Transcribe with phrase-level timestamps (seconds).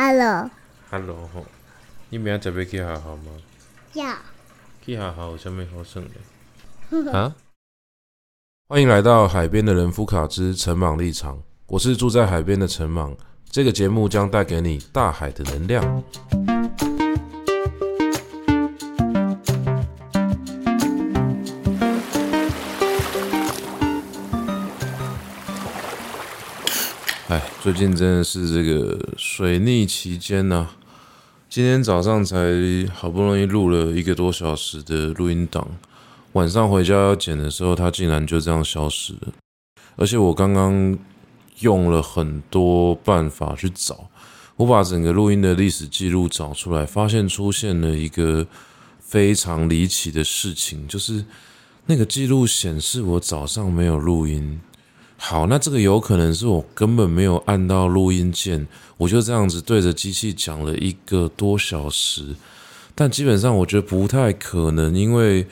[0.00, 1.28] Hello，Hello，
[2.08, 3.32] 你明仔准备去学校吗？
[3.94, 4.14] 要。
[4.80, 6.00] 去学校有啥物好耍
[6.88, 7.10] 的？
[7.10, 7.34] 啊？
[8.68, 13.12] 欢迎来到海边的人夫卡之陈莽立场，我是住在海边的陈莽，
[13.50, 16.04] 这个节目将带给你大海的能量。
[27.28, 30.76] 哎，最近真的是这个水逆期间呢、啊。
[31.50, 32.38] 今天早上才
[32.94, 35.68] 好不容易录了一个多小时的录音档，
[36.32, 39.34] 晚上回家要剪的时候，它竟然就这样消失了。
[39.96, 40.98] 而且我刚刚
[41.58, 44.08] 用了很多办法去找，
[44.56, 48.46] 我把整个录音的历史记录找出来，发现出现了一个
[49.00, 51.22] 非常离奇的事情，就是
[51.84, 54.58] 那个记录显示我早上没有录音。
[55.20, 62.36] 好，那这个有可能是我根本没有按到录音键，我就这样子对着机器讲了一个多小时。
[62.94, 65.44] 但基本上我觉得不太可能，因为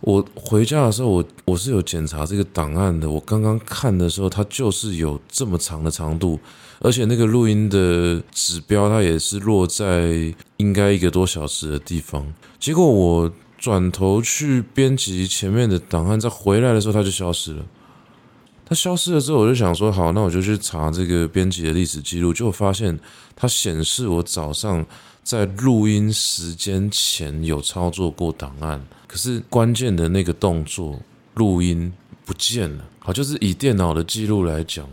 [0.00, 3.08] 我回家的时候，我我是有检查这个档案的。
[3.08, 6.40] 我刚刚看的时候，它就是有这么长的长度，
[6.80, 12.26] 而且那个录音的指标它也是落在应该一个多小时的地方。
[12.58, 17.64] 结果我转头去编辑前面的档案，再回来的时候，它就消失了。
[18.68, 22.98] 它消失了之后，我就想说，好，那我就去查这个编辑的历史记录，结果发现
[23.36, 24.84] 它显示我早上
[25.22, 31.00] 在录音时间前有操作过档案，可是关键的那个动作
[31.34, 31.92] 录音
[32.24, 32.84] 不见了。
[32.98, 34.84] 好，就是以电脑的记录来讲，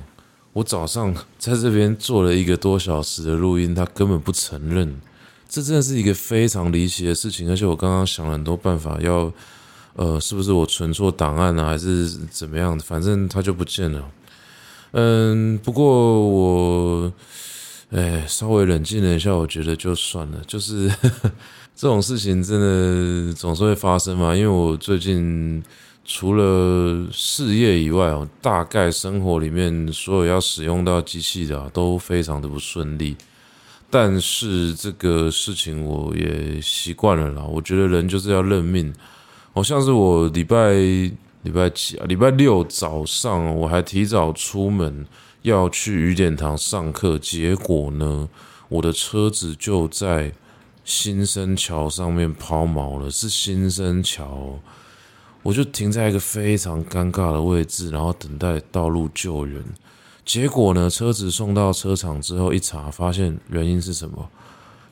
[0.53, 5.01] 我早上 在这边做了一个多小时的录音，它根本不承认。
[5.49, 9.33] 这真的是一个非常离奇的事情，而且我刚刚想了很多办法要。
[9.95, 12.83] 呃，是不是我存错档案呢、啊，还是怎么样的？
[12.83, 14.03] 反正它就不见了。
[14.91, 17.13] 嗯，不过我，
[17.91, 20.41] 哎，稍微冷静了一下，我觉得就算了。
[20.47, 20.87] 就是
[21.75, 24.35] 这种事情真的总是会发生嘛。
[24.35, 25.63] 因为我最近
[26.03, 33.15] 除了事业以外哦，大概生活里面所有要使用到机器的、都非常的不顺利。
[33.91, 37.43] 但是这个事情我也习惯了啦。
[37.43, 38.91] 我觉得人就是要认命。
[39.55, 40.73] 好像是我礼拜
[41.43, 42.05] 礼拜几啊？
[42.07, 45.05] 礼拜六早上我还提早出门
[45.43, 48.27] 要去雨点堂上课，结果呢，
[48.67, 50.31] 我的车子就在
[50.83, 53.11] 新生桥上面抛锚了。
[53.11, 54.57] 是新生桥，
[55.43, 59.63] 我就停在一个非常尴尬的位置，然后等待道路救援。
[60.25, 64.27] 结果呢，车子送到车厂之后一查，发现原因是什么？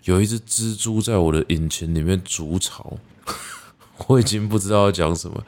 [0.04, 2.96] 有一只蜘蛛在我的引擎里面筑巢。
[4.08, 5.44] 我已经不知道要讲什么。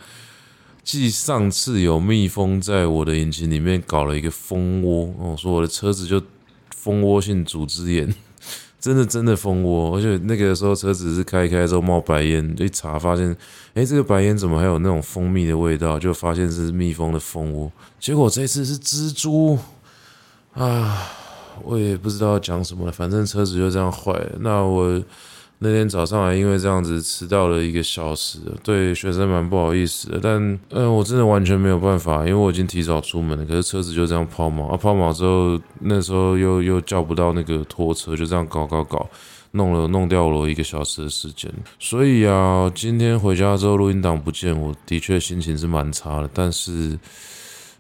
[0.83, 6.21] 继上次有蜜蜂在我的引擎里面搞了一个蜂窝，我说我的车子就
[6.75, 8.13] 蜂窝性组织炎，
[8.81, 9.95] 真的真的蜂窝。
[9.95, 13.33] 而且那个时候车子是开开之后冒白烟，一查发现，
[13.73, 15.97] 哎，这个白烟怎么还有那种蜂蜜的味道？
[15.97, 17.71] 就发现是蜜蜂的蜂窝。
[17.97, 19.57] 结果这次是蜘蛛
[20.53, 21.09] 啊，
[21.63, 22.91] 我也不知道要讲什么了。
[22.91, 24.31] 反正车子就这样坏了。
[24.41, 25.01] 那我。
[25.63, 30.19] 那天早上还因为这样子迟到了一个小时，对学生蛮不好意思的。
[30.22, 33.46] 但嗯、我真的完全没有办法，因为我已经提早出门了。
[33.46, 39.09] 可是车子就这样抛锚啊，抛锚之后，那时候又又叫不到那个拖车，就这样搞搞搞，
[39.51, 41.50] 弄了弄掉了一个小时的时间。
[41.80, 46.30] 所以啊，今天回家之后录音档不见，我的确心情是蛮差的。
[46.34, 47.00] 但是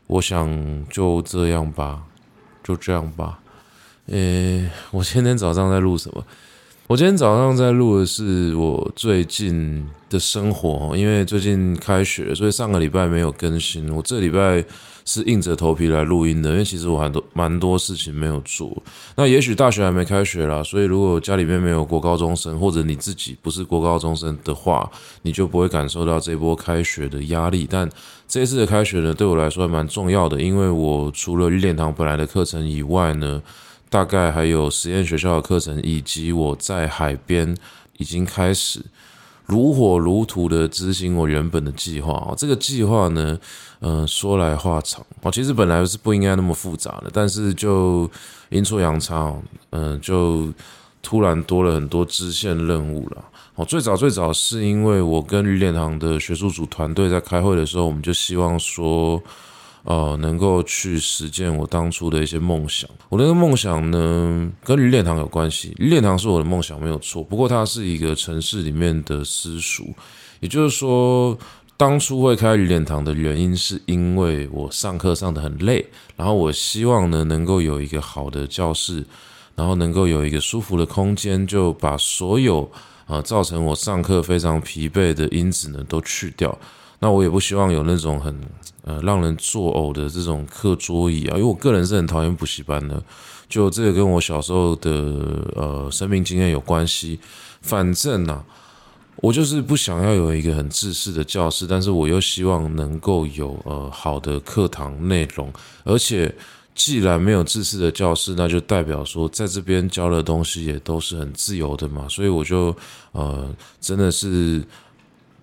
[0.07, 0.49] 我想
[0.89, 2.01] 就这样吧，
[2.63, 3.39] 就这样吧。
[4.07, 6.23] 诶，我今天早上在录什么？
[6.93, 13.91] 我今天早上在录的是我最近的生活，因为最近开学，所以上个礼拜没有更新。
[13.91, 14.63] 我这礼拜
[15.03, 18.71] 是硬着头皮来录音的，因为其实我还多蛮多事情没有做。
[19.15, 24.87] 那也许大学还没开学啦，所以如果家里面没有国高中生，或者你自己不是国高中生的话，
[25.23, 27.67] 你就不会感受到这波开学的压力。
[27.67, 27.89] 但
[28.27, 33.41] 这一次的开学呢，对我来说还蛮重要的，因为我除了雨点堂本来的课程以外呢。
[33.93, 37.55] 大概还有实验学校的课程，以及我在海边
[37.99, 38.81] 已经开始
[39.45, 42.33] 如火如荼的执行我原本的计划啊。
[42.35, 43.39] 这个计划呢，
[43.81, 48.09] 嗯，说来话长啊，其实本来是不应该那么复杂的，但是就
[48.49, 49.31] 阴错阳差，
[49.69, 50.51] 嗯，就
[51.03, 53.23] 突然多了很多支线任务了。
[53.53, 59.21] 哦，最早最早是因为我跟雨点堂的学术组团队在开会的时候，我们就希望说。
[59.83, 62.89] 呃，能够去实践我当初的一些梦想。
[63.09, 65.73] 我那个梦想呢，跟雨点堂有关系。
[65.77, 67.21] 雨点堂是我的梦想，没有错。
[67.21, 69.93] 不过它是一个城市里面的私塾，
[70.39, 71.37] 也就是说，
[71.75, 79.03] 当初会开雨点堂的原因，是因为我上课上得很累，然后我希望呢，能够有一个好的教室，
[79.55, 82.71] 然后能够有一个舒服的空间，就把所有
[83.05, 86.57] 啊造成我上课非常疲惫的因子呢都去掉。
[87.03, 88.33] 那我也不希望有那种很
[88.85, 93.03] 呃让人作呕的这种课桌椅啊，因为我个人是很讨厌补习班的。
[93.49, 94.89] 就这个跟我小时候的
[95.53, 97.19] 呃生命经验有关系。
[97.61, 98.41] 反正啊，
[99.17, 105.51] 我就是不想要有一个很自私的教室，但是我又希望能够有呃好的课堂内容。
[105.83, 106.33] 而且
[106.73, 112.07] 既然没有自私的教室，那就代表说在这边教的东西也都是很自由的嘛。
[112.07, 112.73] 所以我就
[113.11, 114.63] 呃真的是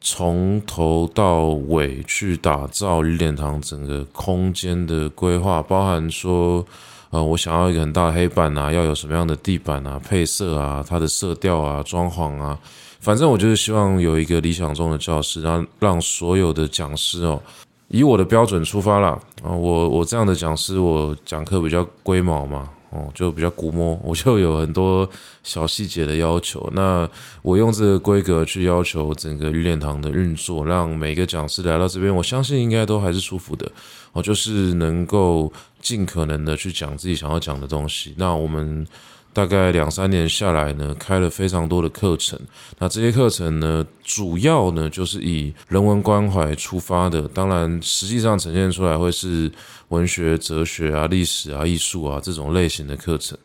[0.00, 6.66] 从头到尾去打造日点堂整个空间的规划，包含说。
[7.12, 12.56] 呃，我想要一个很大的黑板啊，要有什么样的地板啊、配色啊、它的色调啊、装潢啊，
[13.00, 17.42] 反正我就是希望有一个理想中的教室，然后让所有的讲师哦，
[17.88, 19.18] 以我的标准出发啦。
[19.42, 22.68] 啊，我我这样的讲师，我讲课比较龟毛嘛。
[22.90, 25.08] 哦，就比较估摸， 我就有很多
[25.42, 26.68] 小细节的要求。
[26.74, 27.08] 那
[27.42, 33.70] 我用这个规格去要求整个玉练堂的运作，让每个讲师来到这边，我相信应该都还是舒服的。
[34.12, 38.14] 哦，就是能够尽可能的去讲自己想要讲的东西。
[38.16, 38.86] 那我们。
[39.32, 42.38] 大概两三年下来呢，开了非常多的课程。
[42.78, 47.22] 那这些课程呢，主要呢就是以人文关怀出发的。
[47.28, 49.50] 当然，实际上呈现出来会是
[49.88, 53.38] 文学、哲学啊、历史啊、艺术啊这种类型的课程。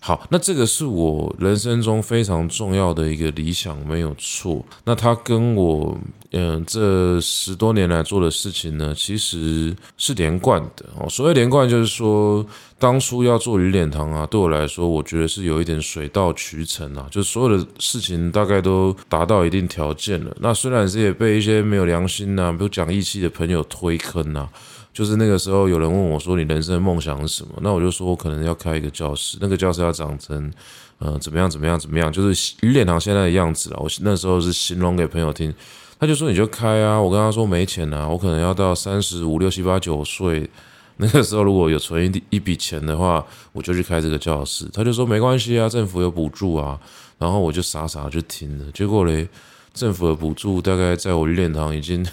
[0.00, 4.64] 好，那这个是我人生中非常重要的一个理想，没有错。
[4.84, 5.98] 那它跟我，
[6.30, 11.08] 嗯、这十多年来做的事情呢，其实是连贯的哦。
[11.08, 12.46] 所谓连贯，就是说，
[12.78, 20.34] 当初要做鱼脸堂啊，对我来说，我觉得是有一点水到渠成啊，就所有的事情大概都达到一定条件了。
[20.40, 24.48] 那虽然是也被一些没有良心呐、不讲义气的朋友推坑呐、
[24.98, 30.52] 就是那个时候，有人问我说：“你人生的梦想是什么？”那我就说：“我可能要开一个教室，那个教室要长成，
[30.98, 32.10] 呃，怎么样，怎么样，怎么样？
[32.12, 35.54] 就是练堂现在的样子了。”我那时候是形容给朋友听，
[36.00, 40.50] 他就说：“你就开啊！”我跟他说：“没钱啊，我可能要到三十五六七八九岁
[40.98, 46.76] 那个时候，如果有存一一笔钱的话，我就去开这个教室。”他就说：“没关系啊，政府有补助啊。”
[47.18, 49.28] 然后我就傻傻就听了，结果嘞，
[49.72, 52.04] 政府的补助大概在我练堂已经。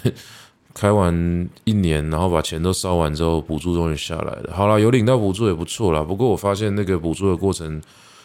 [0.78, 4.52] 开完一年，然后把钱都烧完之后，补助终于下来了。
[4.52, 6.02] 好了，有领到补助也不错啦。
[6.02, 7.80] 不过我发现那个补助的过程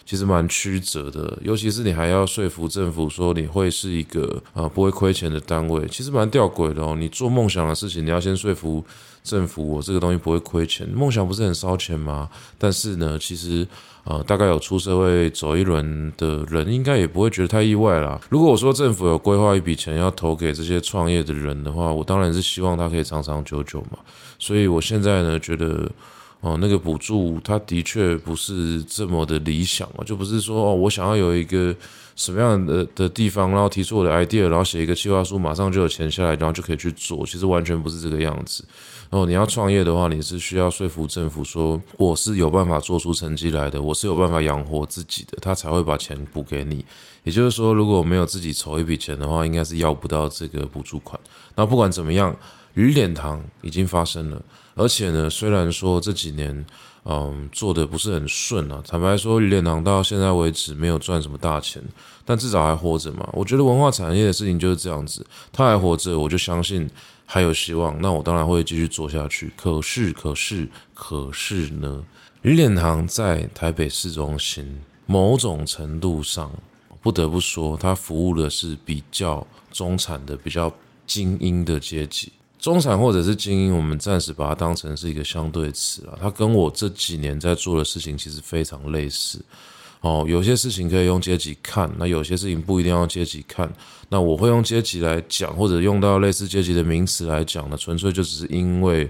[0.06, 6.94] 其实蛮曲折的，尤其是你还要说服政府说你会是一个啊不会亏钱的单位，其实蛮吊诡的哦。
[7.00, 8.84] 你做梦想的事情，你要先说服
[9.24, 10.88] 政府，我这个东西不会亏钱。
[10.90, 12.30] 梦想不是很烧钱吗？
[12.58, 13.68] 但是呢，其实。
[14.04, 18.20] 呃，大概有出社会走一轮的人，应该也不会觉得太意外啦。
[18.30, 24.00] 如果我说政府有规划一笔钱要投给这些创业的人的话，我当然是希望他可以长长久久嘛。
[24.40, 25.88] 所以我现在呢，觉得
[26.42, 31.74] 哦、那个补助它的确不是这么的理想啊，就不是说哦，我想要有一个
[32.16, 37.24] 什么样的的地方，然后提出我的 idea，然后写一个计划书，马上就有钱下来，然后就可以去做。
[37.26, 38.66] 其实完全不是这个样子。
[39.12, 46.84] 哦，你要创业的话，你是需要说服政府说我是有办法做出成绩来的，我是有办法养活自己的，他才会把钱补给你。
[47.24, 51.20] 也就是说，如果没有自己筹一笔钱的话，应该是要不到这个补助款。
[51.56, 52.36] 那不管怎么样，
[52.74, 54.42] 与点堂已经发生了，
[54.76, 56.66] 而且呢，虽然说这几年
[57.06, 61.84] 嗯做的不是很顺啊，坦白说，与点堂到现在为止没有赚什么大钱，
[62.26, 63.30] 但至少还活着嘛。
[63.34, 66.90] 我觉得文化产业的事情就是这样子，他还活着，我就相信。
[67.34, 69.54] 还有希望，那我当然会继续做下去。
[69.56, 72.04] 可是，可是，可是呢？
[72.42, 76.52] 与点堂在台北市中心，某种程度上，
[77.02, 80.70] 不得不说，它服务的是比较中产的、比较
[81.08, 82.34] 精英的阶级。
[82.62, 86.16] 中产或者是精英，我们暂时把它当成是一个相对词了。
[86.22, 89.44] 它跟我这几年在做的事情其实非常类似。
[90.02, 93.72] 哦，有些事情可以用阶级看，那有些事情不一定要阶级看。
[94.10, 99.10] 那我会用阶级来讲，或者用到类似阶级的名词来讲呢，纯粹就只是因为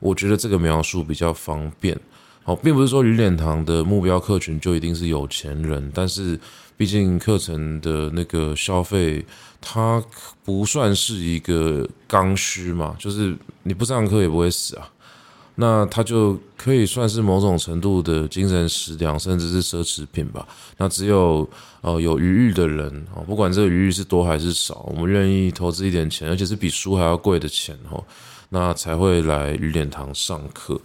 [0.00, 1.96] 我觉得这个描述比较方便。
[2.42, 6.38] 好，并不是说鱼脸堂的目标客群就一定是有钱人，但是
[6.76, 9.24] 毕竟课程的那个消费，
[9.60, 10.02] 它
[10.44, 14.90] 不算是一个刚需嘛，就是你不上课也不会死啊。
[15.60, 20.46] 那它就可以算是某种程度的精神食粮，甚至是奢侈品吧。
[20.76, 21.48] 那只有
[21.80, 28.04] 呃有余裕的人哦，不管这个余裕是多还是少，我们愿意投资一点钱，而且是比书还要贵的钱哦，
[28.50, 30.80] 那才会来与点堂上课。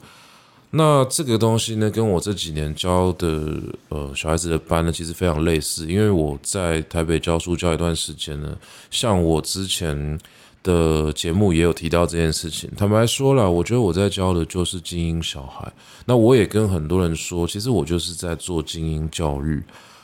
[0.76, 3.54] 那这个东西呢，跟我这几年教的
[3.90, 5.88] 呃小孩子的班呢，其实非常类似。
[5.88, 8.58] 因为我在台北教书教一段时间呢，
[8.92, 10.20] 像我之前。
[10.64, 12.72] 的节目也有提到这件事情。
[12.78, 15.70] 坦白说了，我觉得我在教的就是精英小孩。
[16.06, 19.62] 那我也跟很多人说，其实我就是在做精英教育。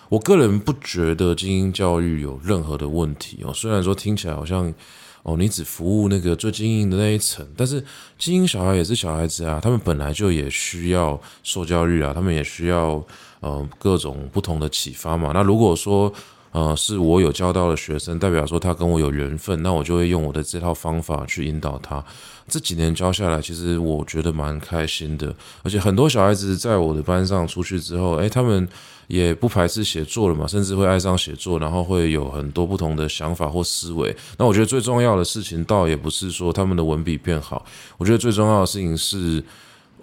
[0.10, 3.54] 我个人不觉得精英教育有任何的问题哦。
[3.54, 4.74] 虽然说听起来好像
[5.22, 7.84] 哦，你只服务那个最精英的那一层，但是
[8.18, 13.04] 精英小孩也是小孩子啊，他们本来就也需要受教育啊，他们也需要
[13.42, 15.32] 呃各种不同的启发嘛。
[15.34, 16.12] 那如果说
[16.52, 22.04] 呃，是我有教到的学生，代表说他跟我有缘分，那我就会用我的这套方法去引导他。
[22.48, 28.68] 这几年教下来，其实我觉得蛮开心的，而且很多小孩子在我的班上出去之后，诶，他们
[29.06, 34.16] 也不排斥写作了嘛，甚至会爱上写作，然后会有很多不同的想法或思维。
[34.38, 37.64] 那我觉得最重要的事情，倒也不是说他们的文笔变好，
[37.98, 39.44] 我觉得最重要的事情是。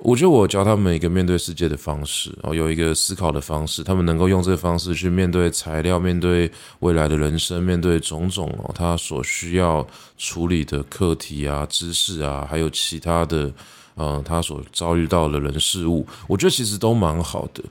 [0.00, 6.50] 我觉得我教他们一个面对世界的方式哦，有一个思考的方式，他们能够用这个方式去面对材料，面对
[6.80, 9.84] 未来的人生，面对种种哦，他所需要
[10.16, 13.50] 处理的课题啊、知识啊，还有其他的，
[13.96, 17.62] 嗯，他所遭遇到的人事物，我觉得其实都蛮好的。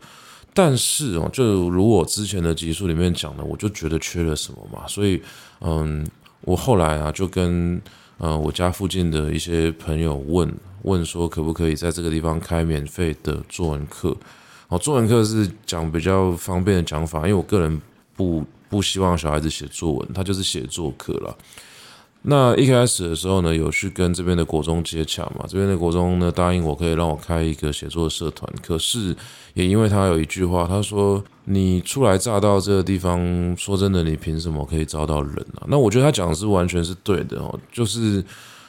[0.54, 5.22] 但是哦，就如我之前的集数里面讲的，我就觉得缺了什么嘛，所以
[5.62, 6.06] 嗯，
[6.42, 7.82] 我后来啊就跟
[8.18, 10.54] 呃我家附近的一些朋友问。
[10.84, 14.16] 问说可不可以在这个地方开免费的作文课？
[14.68, 17.82] 哦，作文课是讲比较方便的讲法，因为我个人
[18.16, 21.36] 不不希望小孩子写作文，他就是写作课了。
[22.28, 29.16] 那一开始的时候呢，有去跟这边的国中接洽嘛，这边的国中呢答应我可以让我开一个写作社团，可是
[29.54, 35.68] 也因为他有一句话，他说你初来乍到这个地方，说真的，你凭什么可以招到人啊？
[35.68, 38.24] 那我觉得他讲的是完全是对的哦，就是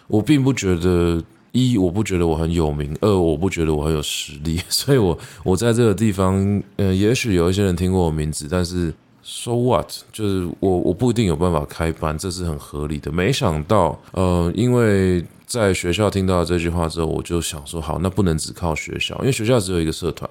[0.07, 1.23] 我并不觉得。
[1.53, 4.61] 一，我不觉得我很有名；二，我不觉得我很有实力。
[4.69, 8.93] 所以我，我在这个地方，呃，也许有一些人听过我名字，但是
[9.27, 9.91] ，so what？
[10.13, 13.11] 就是我我不一定有办法开班，这是很合理的。
[13.11, 20.31] 没想到，呃，因为在学校听到这句话之后，我就想说，好，那不能只靠学校，因为学校只有一个社团。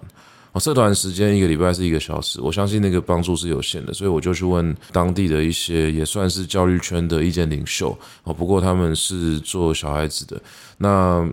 [0.54, 7.90] 哦社团时间一个礼拜是一个小时，我相信那个帮助是有限的，所以我就去问当地的一些也算是教育圈的意见领袖
[8.24, 8.34] 哦。
[8.34, 10.42] 不过他们是做小孩子的，
[10.78, 11.30] 那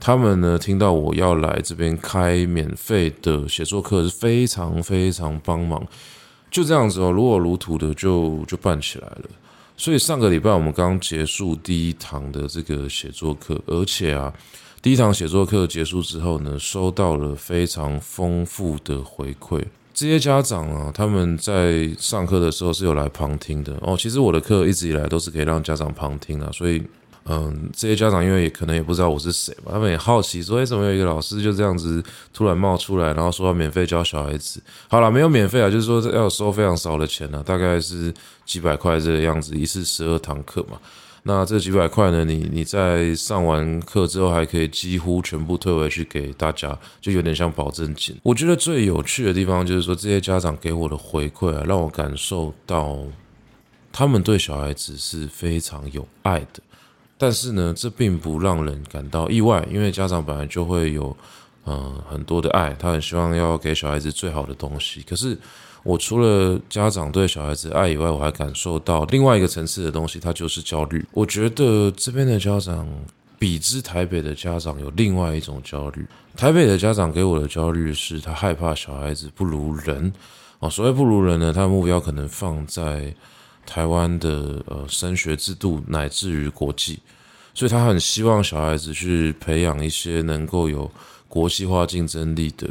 [0.00, 5.86] 他们呢听到我要来这边开免费的写作课，是非常非常帮忙。
[6.52, 9.22] 就这样子哦，如火如荼的就就办起来了。
[9.76, 14.32] 所以上个礼拜我们刚结束第一堂的这个写作课，而且啊。
[14.82, 19.62] 第一堂写作课结束之后呢，收到了非常丰富的回馈。
[19.94, 23.96] 这些家长啊，他们在上课的时候是有来旁听的哦。
[23.96, 26.82] 其实我的课一直以来都是可以让家长旁听的，所以
[27.24, 32.02] 嗯，这些家长因为也可能也不知道我是谁嘛，他们也好奇说，为什么有一个老师就这样子
[32.32, 34.60] 突然冒出来，然后说要免费教小孩子？
[34.88, 38.12] 好了，没有免费啊，就是说要收非常少的钱呢，大概是
[38.44, 40.78] 几百块这个样子，一次十二堂课嘛。
[41.24, 42.24] 那这几百块呢？
[42.24, 48.16] 你你在上完课之后，还可以几乎全部退回去给大家，就有点像保证金。
[48.24, 52.98] 我觉得最有趣的地方就是说，这些家长给我的回馈啊，让我感受到
[53.92, 56.60] 他们对小孩子是非常有爱的。
[57.22, 61.16] 但是呢，这并不让人感到意外，因为家长本来就会有
[61.66, 65.00] 嗯、呃、很多的爱，他很希望要给小孩子最好的东西。
[65.02, 65.38] 可是。
[65.84, 71.04] 我除了家长对小孩子爱以外，我还感受到另外一个层次的东西，它就是焦虑。
[71.10, 72.86] 我觉得这边的家长
[73.36, 76.06] 比之台北的家长有另外一种焦虑。
[76.36, 80.12] 台北的家长给我的焦虑是他害怕小孩子不如人
[80.60, 80.70] 哦。
[80.70, 83.12] 所谓不如人呢，他的目标可能放在
[83.66, 87.00] 台湾的呃升学制度乃至于国际，
[87.54, 90.90] 所以他很希望小孩子去培养一些能够有
[91.28, 92.68] 国际化竞争力的。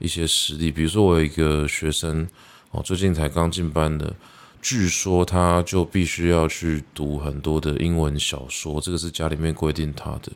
[0.00, 2.26] 一些实力，比如说我有一个学生
[2.72, 4.12] 哦，最近才刚进班的，
[4.60, 10.32] 据说他就必须要去读很多的英文小说，这个是家里面规定他的。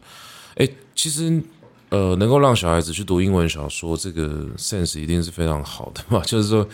[0.55, 1.43] 诶，其实
[1.91, 6.23] 呃，能够让小孩子去读英文小说，这个 sense 一定是非常好的嘛。
[6.25, 6.67] 就是说，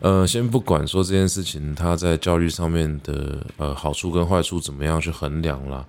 [0.00, 5.86] 呃，先不管说这件事情他在教育上面的呃好处跟坏处怎么样去衡量啦。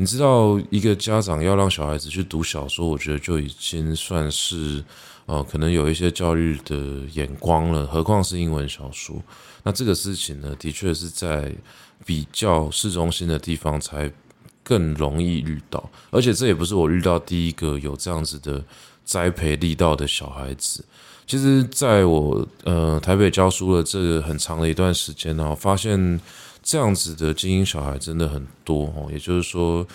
[0.00, 4.82] 你知道，一个家长要让小孩子去读小说，我觉得就已经算是。
[5.26, 6.76] 呃，可能有一些教育的
[7.12, 9.14] 眼光了，何况是英文小说。
[9.62, 11.54] 那这个事情呢，的确是在
[12.04, 14.10] 比较市中心的地方才
[14.64, 18.64] 更容易遇到，而且这也不是我遇到第一个有这样子的
[19.04, 20.84] 栽培力道的小孩子。
[21.28, 26.20] 其实，在我呃台北教书了这个很长的一段时间呢，发现
[26.62, 29.08] 这样子的精英小孩真的很多哦。
[29.12, 29.86] 也就是说，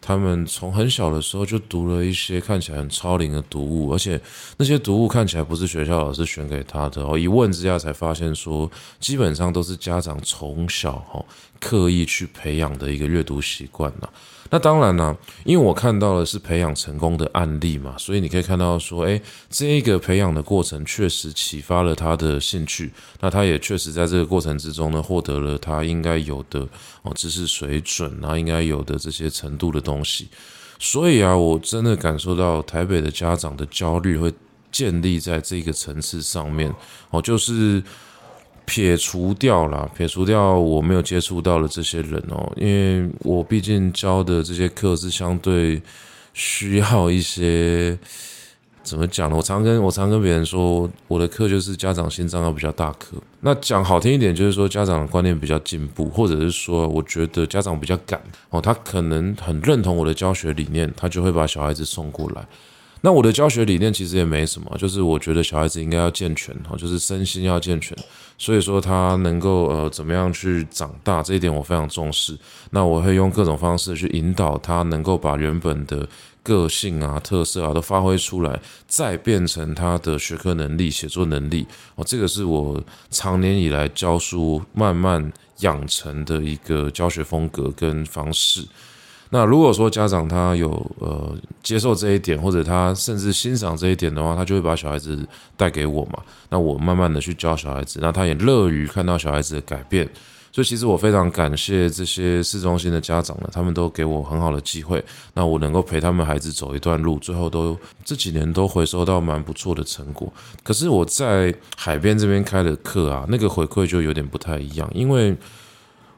[0.00, 4.20] 他们从很小的时候就读了一些看起来很超龄的读物，而且
[4.58, 7.16] 那些读物看起来不是学校老师选给他的哦。
[7.16, 11.24] 一问之下才发现说，基本上都是家长从小哈
[11.58, 14.10] 刻意去培养的一个阅读习惯了。
[14.50, 19.20] 那当然呢，因为我看到的是培养成功的案例嘛，所以你可以看到说，诶，
[19.50, 26.60] 这个培养的过程确实启发了他的兴趣，那他也确实在这个过程之中呢，获得了他应该有的
[27.02, 30.28] 哦知识水准，然后应该有的这些程度的东西。
[30.78, 34.32] 所以啊，我真的感受到台北的家长的焦虑会
[34.70, 36.72] 建立在这个层次上面
[37.10, 37.82] 哦，就是。
[38.66, 45.80] 撇除掉了，撇除掉我没有接触到的这些人哦，因为我毕竟教的这些课是相对
[46.32, 47.98] 需要一些
[48.82, 49.36] 怎么讲呢？
[49.36, 53.16] 我常跟我常跟别人说，我的课就是家长心脏要比较大颗。
[53.40, 62.46] 那讲好听一点，就是说家长的观念比较进步，或者是说，我觉得家长比较敢哦，他可能很认同我的教学理念，他就会把小孩子送过来。
[63.00, 67.96] 那我的教学理念其实也没什么，就是我觉得小孩子应该要健全哦，就是身心要健全，
[68.36, 72.36] 所以说他能够呃怎么样去长大，这一点我非常重视。
[72.70, 76.08] 那我会用各种方式去引导他，能够把原本的
[76.42, 82.04] 个性啊、特色啊都发挥出来，再变成他的学科能力、写作能力哦。
[82.06, 88.66] 这个是我长年以来教书慢慢养成的一个教学风格跟方式。
[89.34, 95.26] 那如果说家长他有呃接受这一点，或者他甚至欣赏这一点的话，他就会把小孩子
[95.56, 96.22] 带给我嘛。
[96.50, 100.08] 那我慢慢的去教小孩子，那他也乐于看到小孩子的改变。
[100.52, 110.32] 所以其实我非常感谢这些市中心的家长呢，他们都给我很好的机会，那我能够陪他们孩子走一段路，最后都这几年都回收到蛮不错的成果。
[110.62, 115.36] 可是我在海边这边开的课啊，那个回馈就有点不太一样，因为。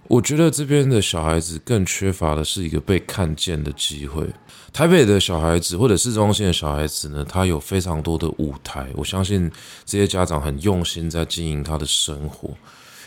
[0.09, 4.25] 我觉得这边的小孩子更缺乏的是一个被看见的机会。
[4.73, 8.87] 台北的小孩子或者市中心的小孩子呢，他有非常多的舞台。
[8.95, 9.51] 我相信
[9.85, 12.51] 这些家长很用心在经营他的生活。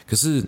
[0.08, 0.44] 可是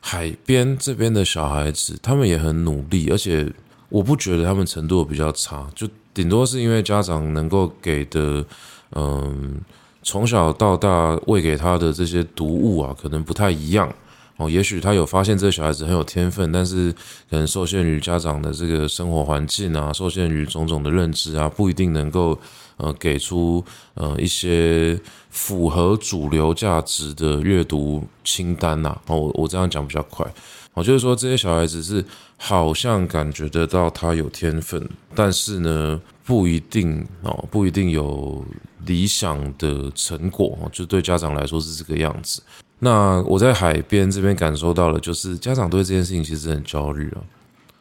[0.00, 3.50] 海边这边的小孩子，他们也很努力，而且
[3.88, 8.44] 我不觉得他们程度比较差，就顶多是因为家长能够给的，
[8.92, 9.58] 嗯，
[10.02, 13.90] 从小到大喂给他的这些读物啊，可能不太一样。
[14.38, 16.92] 哦，也许他有发现这个小孩子很有天分，但是
[17.30, 22.38] 可能受限于家长的这个生活环境啊，受限于种种的认知啊，不一定能够
[22.76, 29.00] 呃给出呃一些符合主流价值的阅读清单呐。
[29.06, 30.26] 哦，我这样讲比较快。
[30.74, 32.04] 哦，就是说这些小孩子是
[32.36, 38.44] 好像感觉得到他有天分，但是呢不一定哦，不一定有
[38.84, 40.58] 理想的成果。
[40.70, 42.42] 就对家长来说是这个样子。
[42.78, 47.22] 那我在海边这边感受到了，就是家长对这件事情其实很焦虑啊。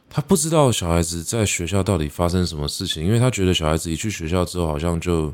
[0.09, 5.33] 他不知道小孩子在学校到底发生什么事情，因为他觉得小孩子一去学校之后，好像就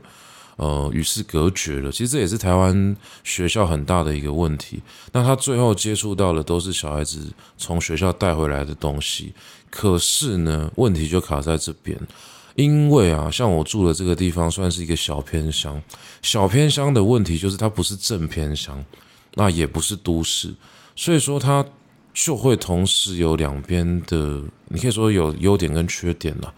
[0.56, 1.92] 呃与世隔绝了。
[1.92, 4.82] 其实这也是台湾学校很大的一个问题。
[5.12, 9.32] 那他最后接触到的都是小孩子从学校带回来的东西。
[9.70, 11.96] 可是呢，问题就卡在这边，
[12.56, 15.80] 因为啊，像我住的这个地方算是一个小偏乡，
[16.24, 18.84] 小偏乡的问题就是它不是正偏乡。
[19.36, 20.54] 那也不是都市，
[20.96, 21.66] 所以说它
[22.14, 26.54] 就会同时有两边的，你可以说有优点跟缺点啦。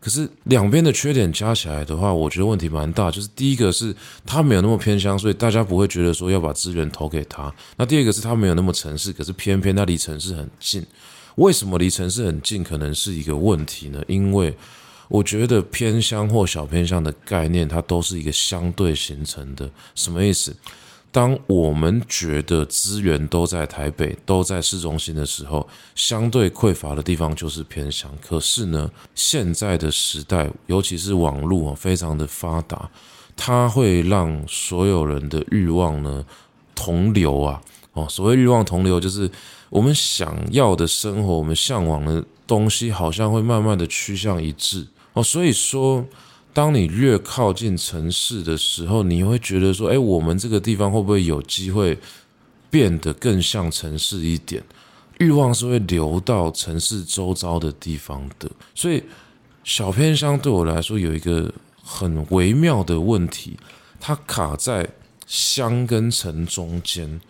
[0.00, 3.10] 可是两边的缺点加起来的话，我觉得问题蛮大。
[3.10, 3.92] 就是第一个是
[4.24, 7.52] 它没有那么偏乡，所以大家不会觉得说要把资源投给他。
[7.76, 10.86] 那第二个是它没有那么城市，可是偏偏它离城市很近。
[11.34, 14.00] 为什么离城市很近可能是一个问题呢？
[14.06, 14.56] 因为
[15.08, 19.68] 我觉得偏乡或小偏乡的概念，它都是一个相对形成的。
[19.96, 20.54] 什么意思？
[21.18, 28.08] 当我们觉得资源都在台北，都在市中心的时候，相对匮乏的地方就是偏乡。
[28.24, 32.88] 可是呢，现在的时代，尤其是网络啊，非常的发达，
[33.36, 36.24] 它会让所有人的欲望呢
[36.72, 37.60] 同流啊。
[37.94, 39.28] 哦，所谓欲望同流，就是
[39.70, 44.86] 我们想要的生活，我们向往的东西，好像会慢慢的趋向一致。
[45.14, 46.06] 哦，所以说。
[46.58, 51.96] 当你越靠近城市的时候，你会觉得说：“哎，我们这个地方会不会有机会
[52.68, 54.60] 变得更像城市一点？”
[55.20, 58.50] 欲望是会流到城市周遭的地方的。
[58.74, 59.00] 所以，
[59.62, 61.48] 小偏乡对我来说有一个
[61.80, 63.56] 很微妙的问题，
[64.00, 64.84] 它卡在
[65.28, 67.20] 乡跟城中间。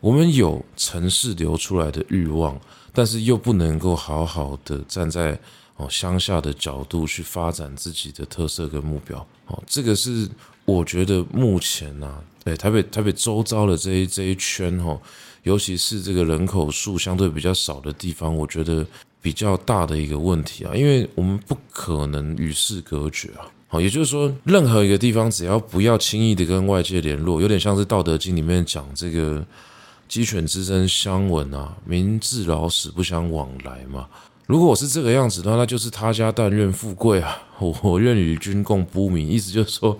[0.00, 2.60] 我们有城市流出来的欲望，
[2.92, 5.38] 但是又不能够好好的站在。
[5.76, 10.28] 哦，乡下的角度去发展自己的特色跟目标，哦，这个是
[10.64, 14.96] 我觉得目前呐、啊，对台北台北周遭的这一这一圈，哈，
[15.42, 18.86] 尤其是这个人口数相对比较少的地方，我觉得
[19.20, 23.50] 比较大的一个问题啊，因为我们不可能与世隔绝啊。
[23.66, 29.44] 好，也就是说，任何一个地方只要不要轻易的跟外界联络，有点像是《道德经》里面讲这个
[30.06, 34.08] “鸡犬之声相闻啊，民至老死不相往来”嘛。
[34.46, 39.26] 如果我是这个样子的话，那就是他家但愿富贵啊， 我我愿与君共不名。
[39.28, 39.98] 意思就是说，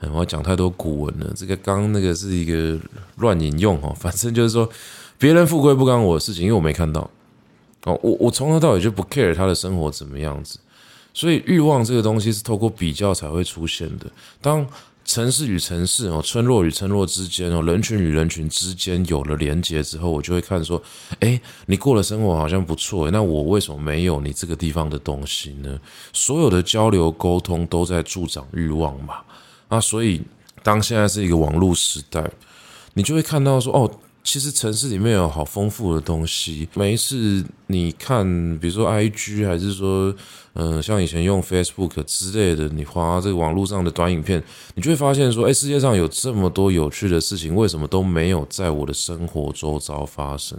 [0.00, 1.32] 我要讲太多古文了。
[1.36, 2.78] 这个刚那个是一个
[3.16, 4.68] 乱引用哦， 反正就是说，
[5.18, 7.10] 别人富贵不干我的事情，因为我没看到。
[7.84, 10.58] 哦，我我从头到尾就不 care 他的生活怎么样子。
[11.12, 14.06] 所以欲望这个东西是透过比较才会出现的。
[14.40, 14.66] 当
[15.04, 20.82] 城市与城市哦，村落与村落之间哦，人群与人群之间有了连接之后，我就会看说，
[21.20, 25.78] 诶，你过的生活好像不错，那我为什么没有你这个地方的东西呢？
[26.12, 29.16] 所有的交流沟通都在助长欲望嘛。
[29.68, 30.22] 那所以，
[30.62, 32.28] 当现在是一个网络时代，
[32.94, 33.90] 你就会看到说，哦。
[34.24, 36.66] 其实城市里面有好丰富的东西。
[36.72, 38.24] 每一次你看，
[38.58, 40.12] 比如说 IG，还是说，
[40.54, 44.42] 嗯、像以前用 Facebook 之类的，你花这个网络上的短影片，
[44.74, 50.58] 你就会发现说，哎，世界上有这么多有趣的事情，为什么都没有在我的生活周遭发生？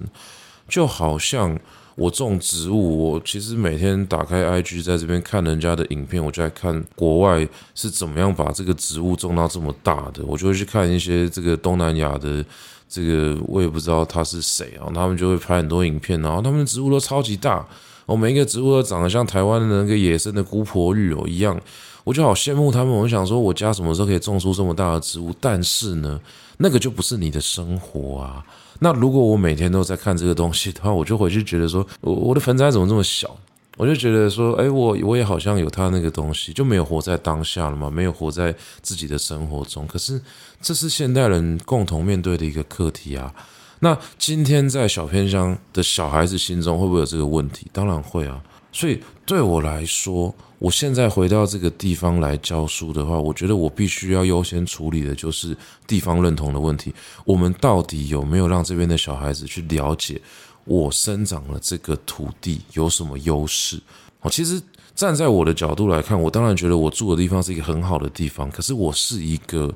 [0.69, 1.59] 就好像
[1.95, 12.45] 我种植物，我其实每天打开 IG，在这边看人家的影片，我就在看国外是怎么样把这个植物种到这么大的，我就会去看一些这个东南亚的。
[12.87, 17.65] 这个我也不知道他是谁啊，他们就会拍很多影片，然后他们的植物都超级大，
[18.05, 21.59] 哦，每一个植物都长得像台湾的那个野生的姑婆芋哦一样，
[22.03, 22.93] 我就好羡慕他们。
[22.93, 25.33] 我想说，我家什么时候可以种出这么大的植物？
[25.41, 26.19] 但是呢，
[26.57, 28.45] 那个就不是你的生活啊。
[28.79, 33.35] 那如果我每天都在看这个东西的话，我就回去觉得说，我我的盆栽怎么这么小？
[33.77, 39.85] 我就觉得说，哎，我我也好像有他那个东西，就没有活在当下了嘛，没有活在自己的生活中。
[39.85, 40.21] 可是
[40.61, 43.33] 这是现代人共同面对的一个课题啊。
[43.79, 47.67] 那今天在小偏乡的小孩子心中会不会有这个问题？
[47.73, 48.41] 当然会啊。
[48.71, 55.55] 所以对我来说，我现在回到这个地方来教书的话，我觉得我必须要优先处理的就是
[55.87, 56.93] 地方认同的问题。
[57.23, 60.19] 我们到底有没有让这边的小孩子去了解？
[60.65, 63.79] 我生长了这个土地有什么优势？
[64.21, 64.61] 哦，其实
[64.95, 68.49] 站在我的角度来看，我当然觉得我住的地方是一个很好的地方。
[68.49, 69.71] 可是我是一个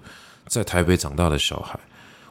[0.48, 1.80] 在台北长大的小孩，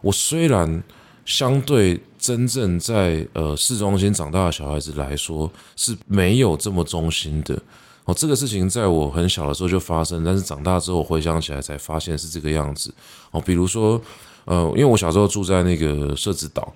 [0.00, 0.82] 我虽然
[1.24, 7.56] 相对真正在呃市中心长大的小孩子来说是没有这么中心的。
[8.06, 12.92] 哦，这个事情在我很小的时候就发生，但是长大之后回想起来才发现是这个样子。
[13.30, 14.00] 哦，比如说
[14.46, 16.74] 呃，因为我小时候住在那个社子岛。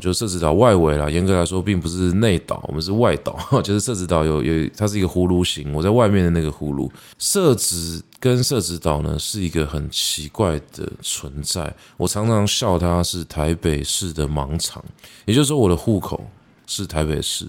[0.00, 3.38] 就是社子岛外围啦，严格来说并不是内岛，我们是外岛。
[3.62, 6.90] 就是社子岛有有，它是一个葫芦形，我在外面的那个葫芦。
[7.18, 14.82] 社子跟社子岛呢是一个很奇怪的存在，我常常笑它是台北市的盲肠，
[15.26, 16.24] 也就是说我的户口
[16.66, 17.46] 是台北市，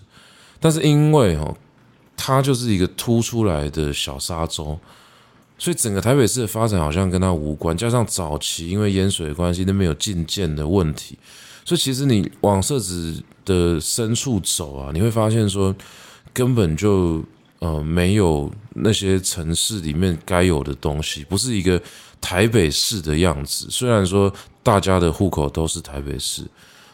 [0.59, 1.55] 但是因为哦，
[2.17, 4.77] 它就是一个凸出来的小沙洲，
[5.57, 7.75] 所以整个台北市的发展好像跟它无关。
[7.77, 11.17] 加上早期因为淹水的关系，那边有禁建的问题。
[11.65, 15.73] 所以其实你往社子的深处走啊，你会发现说
[16.33, 17.23] 根本就
[17.59, 21.81] 呃没有那些城市里面该有的东西，不是一个
[22.19, 23.67] 台北市的样子。
[23.69, 26.41] 虽然说大家的户口都是台北市，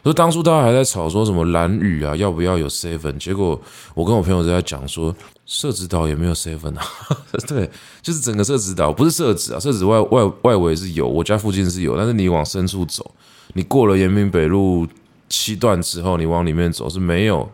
[0.04, 3.60] 所以当初大家还在吵说什么兰屿啊要不要有 seven，结果
[3.94, 6.86] 我跟我朋友都在讲说社子岛也没有 seven 啊，
[7.48, 7.70] 对，
[8.02, 13.16] 就是整个社子岛不是社子啊，社子外外外围是有，我家附近是有，但是你往深处走。
[13.54, 14.88] 你过了延平北路
[15.28, 17.50] 七段之后，你往里面走是没有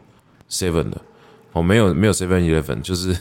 [0.50, 1.02] seven 的
[1.54, 3.16] 哦，没有没有 seven eleven，就是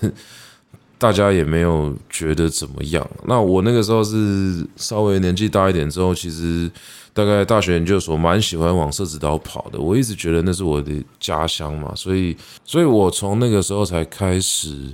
[0.99, 3.09] 大家也没有觉得怎么样。
[3.27, 6.71] 那我那个时候是稍微年纪大一点之后，其实
[7.13, 9.79] 大概大学研究所蛮喜欢往社子岛跑的。
[9.79, 14.93] 我一直觉得那是我的家乡嘛，所以，所以我从那个时候才开始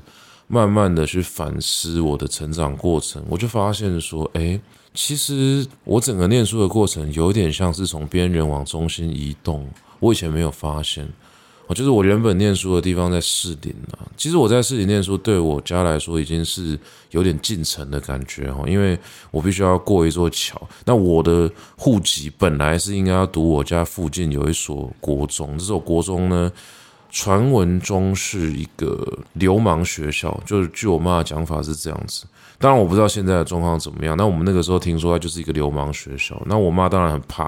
[0.48, 4.60] 慢慢的去反思我的成长过程，我就发现说，哎。
[4.92, 9.68] 其实我整个念书的过程有点像是从边缘往中心移动，
[10.00, 11.08] 我以前没有发现。
[11.68, 14.02] 哦，就是我原本念书的地方在士林啊。
[14.16, 16.76] 其实我在士林念书，对我家来说已经是
[17.12, 18.98] 有点进城的感觉哦，因为
[19.30, 20.60] 我必须要过一座桥。
[20.84, 26.50] 那我的户籍本来是应该要读我家附近有一所国中，这所国中呢，
[27.08, 32.26] 传闻中是一个流氓学校，就是据我妈的讲法是这样子。
[32.60, 34.16] 当然我不知道现在的状况怎么样。
[34.16, 37.44] 那我们那个时候听说它就是一个流氓学校，那我妈当然很怕，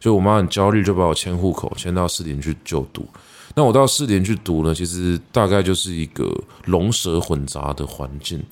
[0.00, 3.04] 所以我妈很焦虑，就把我迁户口迁到士林去就读。
[3.54, 6.32] 那我到士林去读呢，其实大概就是一个
[6.66, 8.42] 龙蛇混杂的环境。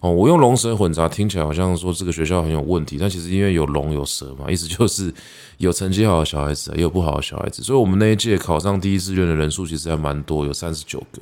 [0.00, 5.12] 哦，我用龙蛇混杂听起来好像说这个学校很有问题，但其实因为有龙有蛇嘛，意思就是
[5.58, 11.20] 有成绩好的小孩子，也有不好的小孩子，所以我们那一届考上第一志愿的人数其实还蛮多，有三十九个。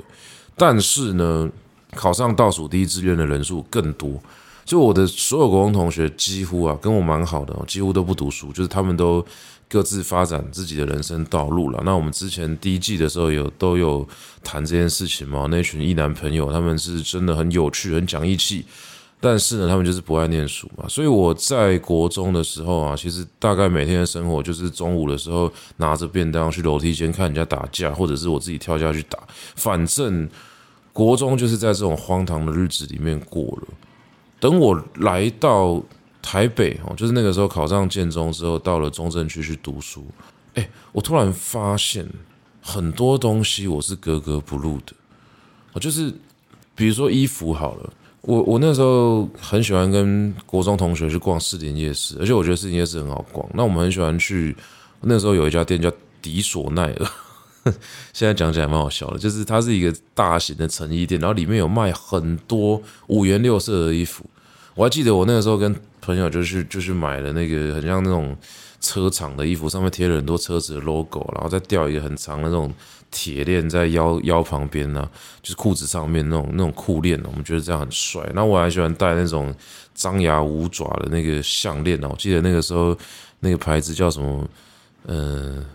[0.55, 1.49] 但是呢，
[1.95, 4.21] 考上倒数第一志愿的人数更多。
[4.65, 9.25] 就我的所有国中同学，几乎啊跟我蛮好的，几乎都不读书，就是他们都
[9.67, 11.81] 各自发展自己的人生道路了。
[11.83, 14.07] 那我们之前第一季的时候有都有
[14.43, 15.47] 谈这件事情嘛？
[15.49, 18.63] 那群异男朋友他们是真的很有趣，很讲义气，
[19.19, 20.87] 但是呢，他们就是不爱念书嘛。
[20.87, 29.17] 所以我在国中的时候啊，其实大概每天的生活就是中午的时候拿着便当去楼梯间看人家打架，或者是我自己跳下去打。
[29.55, 30.29] 反正
[30.99, 33.67] 国中就是在这种荒唐的日子里面过了。
[34.39, 35.81] 等我来到。
[36.21, 40.05] 台北哦，就是那个时候考上建中之后，到了中正区去读书。
[40.53, 42.05] 哎，我突然发现
[42.61, 44.93] 很多东西我是格格不入的。
[45.71, 46.13] 我就是
[46.75, 53.49] 比如说衣服好了，我我那时候很喜欢跟国中同学去逛士林夜市，而且我觉得士林夜市很好逛。
[53.53, 54.53] 那我们很喜欢去，
[54.99, 55.89] 那时候有一家店叫
[56.21, 57.07] 迪索奈尔，
[58.13, 64.25] 现在讲起来蛮好笑的，就是它是一个大型的成衣店，然后里面有卖很多五颜六色的衣服。
[64.75, 68.35] 我还记得我那个时候跟朋友就去就去买了那个很像那种
[68.79, 72.73] 车厂的衣服，上面贴了很多车子的 logo，然后再吊一个很长的那种
[73.11, 75.09] 铁链在腰腰旁边呢、
[75.41, 78.25] 就是裤子上面那种那种裤链，我们觉得这样很帅。
[78.33, 79.53] 那我还喜欢戴那种
[79.93, 82.97] 张牙舞爪的那个项链呢，我记得那个时候
[83.41, 84.47] 那个牌子叫什么？
[85.07, 85.65] 嗯、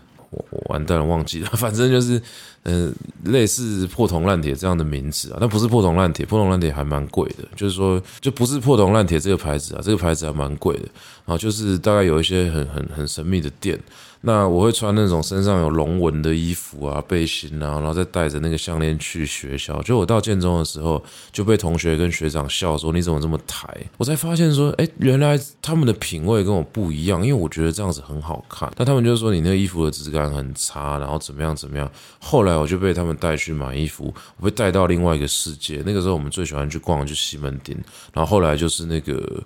[0.51, 1.49] 我完蛋了，忘记了。
[1.57, 2.21] 反正就是，
[2.65, 2.91] 呃，
[3.25, 7.47] 类似破铜烂铁这样的名字啊，但不是破铜烂铁，破铜烂铁还蛮贵的。
[7.55, 10.83] 就是说，就不是破铜烂铁这个牌子啊，这个牌子还蛮贵的。
[11.25, 13.79] 然后就是大概有一些很很很神秘的店。
[14.27, 19.79] 那我会穿那种身上有龙纹的衣服啊、背心啊，然后再带着那个项链去学校。
[19.83, 28.71] 就我到建中的时候，就被同学跟学长笑说：“你怎么这么台？”我才发现说：“哎，原来他们的品味跟我不一样，因为我觉得这样子很好看。
[28.75, 31.87] 但他们就说你那个衣服的质感很差，然后怎么样怎么样。
[32.19, 35.83] 后来我就被他们带去买衣服，我被带到另外一个世界。
[35.85, 37.77] 那个时候我们最喜欢去逛就西门町，
[38.13, 39.43] 然后后来就是那个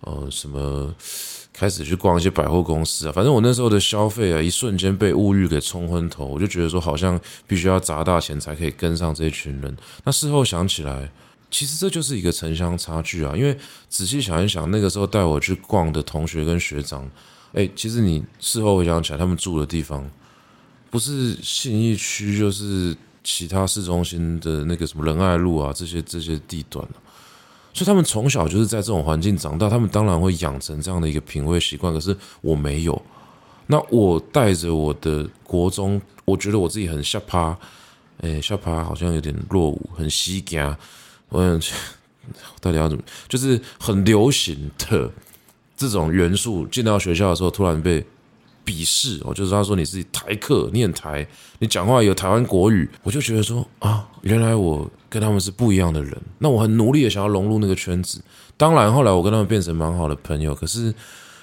[0.00, 0.94] 呃什么。”
[1.56, 9.76] 开始去逛一些百货公司啊，反正我那时候的消费啊，一瞬间被物欲给冲昏头，我就觉得说好像必须要砸大钱才可以跟上这一群人。
[10.02, 11.08] 那事后想起来，
[11.52, 13.36] 其实这就是一个城乡差距啊。
[13.36, 13.56] 因为
[13.88, 17.08] 仔细想一想，那个时候带我去逛的同学跟学长，
[17.52, 20.04] 哎，其实你事后回想起来，他们住的地方
[20.94, 26.86] 不是信义区，就是其他市中心的那个什么仁爱路啊，这些这些地段。
[27.72, 31.92] 所以他们从小就是在这种环境长大，他们当然会养成这样的一个品味习惯。
[31.92, 33.02] 可是我没有，
[33.66, 37.58] 那我带着我的国中，我觉得我自己很下趴，
[38.20, 40.78] 哎，下趴好像有点落伍，很西家，
[41.28, 41.74] 我想去
[42.62, 45.10] 到底要怎么，就是很流行的
[45.76, 48.06] 这种元素，进到学校的时候突然被
[48.64, 51.26] 鄙视哦，就是他说你是台客，念台，
[51.58, 54.90] 你讲话有台湾国语，我就觉得说啊，原来我。
[55.10, 58.20] 跟他们是不一样的人，那我很努力的想要融入那个圈子。
[58.56, 60.52] 当然，后来我跟他们变成蛮好的朋友。
[60.52, 60.92] 可是，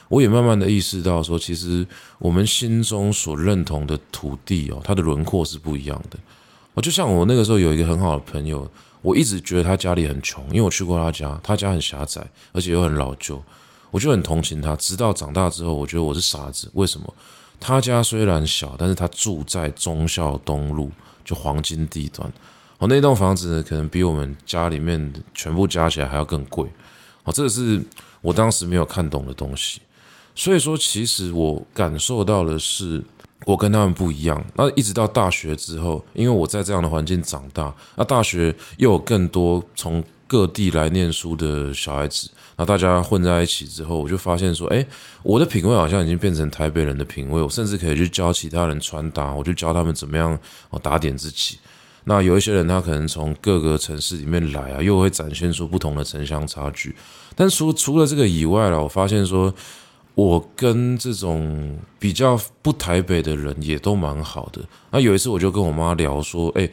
[0.09, 1.87] 我也慢慢的意识到，说其实
[2.19, 6.19] 我们心中所认同的土地哦，它的轮廓是不一样的。
[6.73, 8.69] 我就像我那个时候有一个很好的朋友，
[9.01, 13.41] 我一直觉得他家里很穷，因为我去过他家，他家很狭窄，而且又很老旧，
[13.91, 14.75] 我就很同情他。
[14.75, 16.69] 直到长大之后，我觉得我是傻子。
[16.73, 17.13] 为什么？
[17.59, 20.89] 他家虽然小，但是他住在忠孝东路，
[21.23, 22.27] 就黄金地段。
[22.79, 26.67] 哦，那栋房子，可能比我们家里面全部加起来还要更贵。
[27.23, 27.79] 哦，这个是
[28.21, 29.79] 我当时没有看懂的东西。
[30.33, 33.03] 所以说，其实我感受到的是，
[33.45, 34.43] 我跟他们不一样。
[34.55, 44.87] 那一直到大学之后，因为我在这样的环境长大，那大学又有更多从各地来念书的小孩子，那大家混在一起之后，我就发现说，哎，
[45.23, 47.41] 我的品味好像已经变成台北人的品味。
[47.41, 50.39] 我甚至可以去教其他人穿搭，我就教他们怎么样
[50.69, 51.59] 哦打点自己。
[52.05, 56.95] 那有一些人，他可能从各个城市里面来啊，又会展现出不同的城乡差距。
[57.35, 59.53] 但除除了这个以外了，我发现说，
[60.15, 64.61] 我跟这种比较不台北的人也都蛮好的。
[64.91, 66.69] 那有一次，我就跟我妈聊说，哎，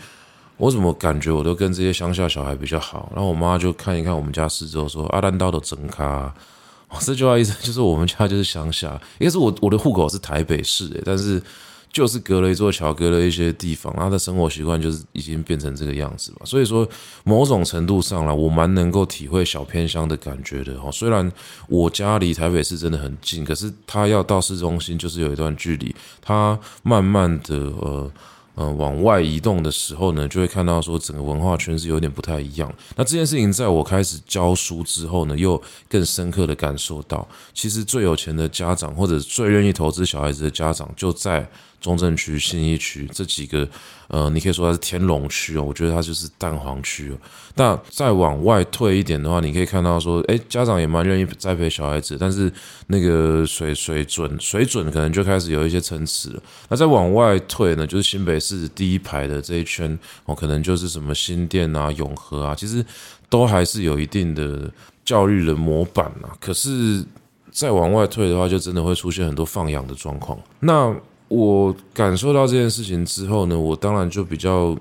[0.58, 3.10] 我怎么感觉我都跟这些乡下小孩比较好？
[3.14, 6.34] 然后我妈就看一看我们家四周，说阿兰刀的整咖。
[7.00, 11.42] 这句话意思就是我们家就是乡下，应该是我我的户口是台北市诶，但是。
[11.90, 16.44] 就是隔了一座桥，隔了一些地方，他的生活习惯就是已经变成这个样子嘛。
[16.44, 16.86] 所以说，
[17.24, 20.92] 某种程度上来，我蛮能够体会小偏乡的感觉的哦。
[20.92, 21.32] 虽然
[21.66, 25.92] 我家离台北市真的很近，可是他要到市中心就是有一段距离。
[26.20, 28.12] 他慢慢的呃
[28.58, 32.72] 呃往外移动的时候呢，就会看到说整个文化圈是有点不太一样。
[32.96, 41.48] 那这件事情在我开始教书之后呢，又更深刻的感受到，其实最有钱的家长或者最愿意投资小孩子的家长就在。
[41.80, 43.68] 中正区、信义区这几个，
[44.08, 47.16] 呃，你可以说它是天龙区哦，我觉得它就是蛋黄区哦。
[47.54, 52.52] 那再往外退一点的话，你可以看到说，诶，家长也蛮愿意栽培小孩子，但是
[52.88, 56.42] 那个水水准水准可能就开始有一些参差了。
[56.68, 62.84] 那再往外退呢，就是新北市第一排的这一圈哦，可能就是什么新店啊、永和啊，其实
[63.28, 64.70] 都还是有一定的
[65.04, 66.34] 教育的模板啊。
[66.40, 67.04] 可是
[67.50, 70.38] 再往外退的话，就真的会出现很多放养的状况。
[70.60, 70.94] 那
[71.28, 74.74] 我感受到这件事情之后呢，我当然就比较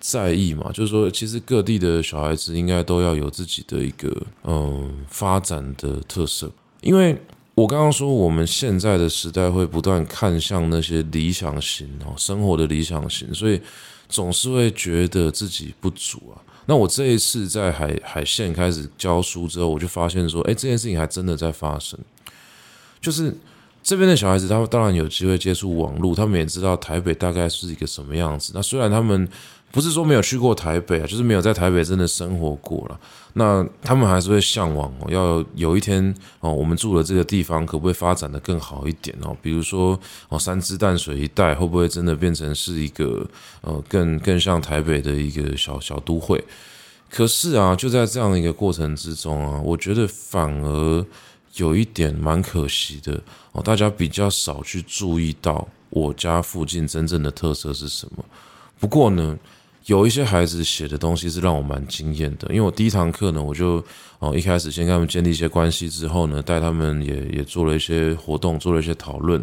[0.00, 4.10] 在意嘛，就是说，其实各地的小孩子应该都要有自己的一个
[4.44, 7.20] 嗯发展的特色，因为
[7.54, 13.60] 我刚刚说我们现在的时代会不断看向那些理想型哦，生活的理想型，所以
[14.08, 16.40] 总是会觉得自己不足啊。
[16.64, 22.00] 那我这一次在海海线开始教书之后，我就发现说，哎，这件事情还真的在发生，
[23.02, 23.36] 就是。
[23.84, 28.52] 这边的小孩子，他们当然有机会接触网络，他们也知道台北大概是一个什么样子。
[28.54, 29.28] 那虽然他们
[29.70, 32.98] 不是说没有去过台北啊，就是没有在台北真的生活过了，
[33.34, 39.36] 那他们还是会向往哦，要有一天哦，我们住的这个地方可不可以发展得更好一点哦？
[39.42, 43.28] 比如说哦，三芝淡水一带会不会真的变成是一个
[43.60, 46.42] 呃，更更像台北的一个小小都会？
[47.10, 51.04] 可是啊，就在这样的一个过程之中啊，我觉得反而。
[51.56, 53.22] 有一点蛮可惜的
[53.54, 58.24] 哦，大家比较少去注意到我家附近真正的特色是什么。
[58.80, 59.38] 不过呢，
[59.86, 63.82] 有一些孩子写的东西是让我蛮惊艳的，因为我第一堂课呢，我就
[64.18, 69.40] 哦一开始先跟他们建立一些关系，之后呢，带他们也也做了一些活动，做了一些讨论。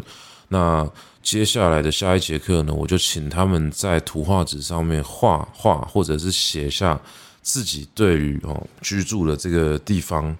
[0.48, 0.86] 那
[1.22, 7.00] 接下来的下一节课呢，我就请他们在图画纸上面画画，或者是写下
[7.40, 10.36] 自己对于哦居住的这个地方。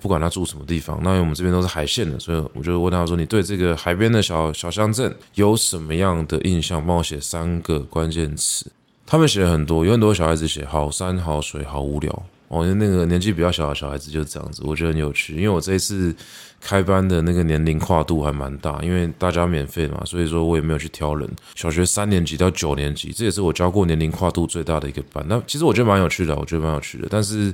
[0.00, 6.84] 不管他住什么地方，那因为我们这边都是海线的，所以我就问他说：“你对这个海边的小小乡镇有什么样的印象？
[6.86, 8.70] 帮我写三个关键词。”
[9.06, 12.22] 他们写了很多，有很多小孩子写“好山好水好无聊”。
[12.48, 15.36] 哦，那个年纪比较小的小孩子就是这样子，我觉得很有趣。
[15.36, 16.14] 因为我这一次
[16.60, 21.28] 开班的那个年龄跨度还蛮大，因为大家免费嘛，所以说我也没有去挑人。
[21.54, 25.24] 小学三年级到九年级，这也是我教过年龄跨度最大的一个班。
[25.28, 27.52] 那其实我觉得蛮有趣的，我觉得蛮有趣的，但是。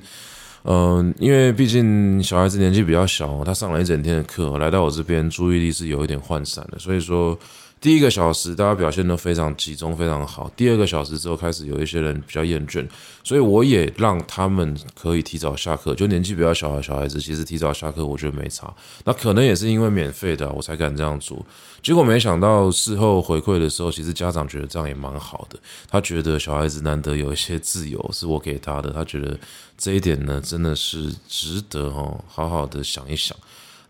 [0.65, 7.39] 嗯，因为毕竟小孩子年纪比较小，他上了一整天的课，来到我这边注意力是有一点涣散的，所以说。
[7.81, 10.51] 第一个小时大家表现都非常集中，非常好。
[10.57, 12.85] 第二个小时之后开始有一些人比较厌倦，
[13.23, 15.95] 所以我也让他们可以提早下课。
[15.95, 18.75] 就年纪比较小的小孩子，其实提早下课我觉得没差。
[19.05, 21.45] 那可能也是因为免费的，我才敢这样做。
[21.81, 25.57] 结果没想到事后回馈的时候，其实家长觉得这样也蛮好的。
[25.89, 29.39] 他觉得小孩子难得有一些自由是我给他的，他觉得
[29.77, 33.37] 这一点呢真的是值得哦，好好的想一想。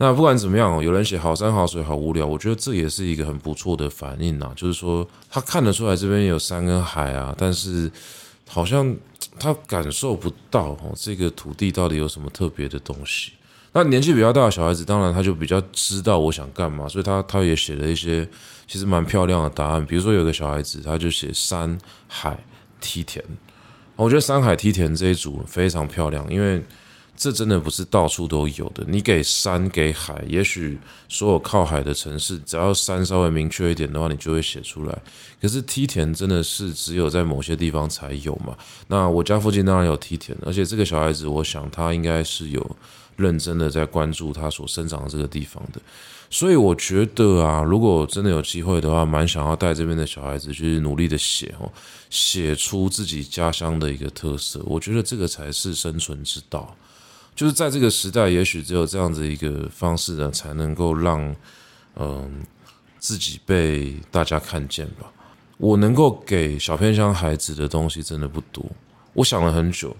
[0.00, 4.52] 那不管怎么样，有人写好山好水好无聊，我觉得这也是一个很不错的反应呐。
[4.54, 7.90] 就是说，他看得出来这边有山跟海啊，但是
[8.48, 8.96] 好像
[9.40, 13.32] 他感受不到哦，这个土地到底有什么特别的东西。
[13.72, 18.24] 那年纪比较大的小孩子，当然他就比较知道我想干嘛，所以他他也写了一些
[18.68, 19.84] 其实蛮漂亮的答案。
[19.84, 22.38] 比如说有个小孩子，他就写山海
[22.80, 23.24] 梯田，
[23.96, 26.62] 我觉得山海梯田这一组非常漂亮，因为。
[27.18, 28.84] 这真的不是到处都有的。
[28.86, 30.78] 你给山给海，也许
[31.08, 34.96] 所有靠海的城市，只要山稍微明确一点的话，你就会写出来。
[35.42, 38.56] 可是梯田真的是只有在某些地方才有嘛？
[38.86, 42.76] 那我家附近当然有梯田，而且这个小孩子，我想他应该是有
[43.16, 45.80] 认真的在关注他所生长的这个地方的。
[46.30, 51.68] 所以我觉得啊，如果真的有机会的话，蛮想要带这边的小孩子去努力的写哦，
[52.10, 54.62] 写出自己家乡的一个特色。
[54.66, 56.76] 我觉得这个才是生存之道。
[57.38, 61.32] 就是在这个时代，也许只有这样子一个方式呢，才能够让
[61.94, 62.42] 嗯、
[62.98, 65.06] 自己被大家看见吧。
[65.56, 68.66] 我能够给小偏乡孩子的东西真的不多。
[69.12, 69.96] 我想了很久，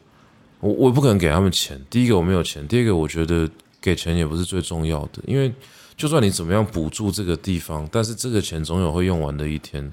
[0.58, 1.80] 我我不可能给他们钱。
[1.88, 3.48] 第一个我没有钱，第二个我觉得
[3.80, 5.54] 给钱也不是最重要的，因为
[5.96, 9.92] 就算你怎么样补助这个地方，但是这个钱总有会用完的一天。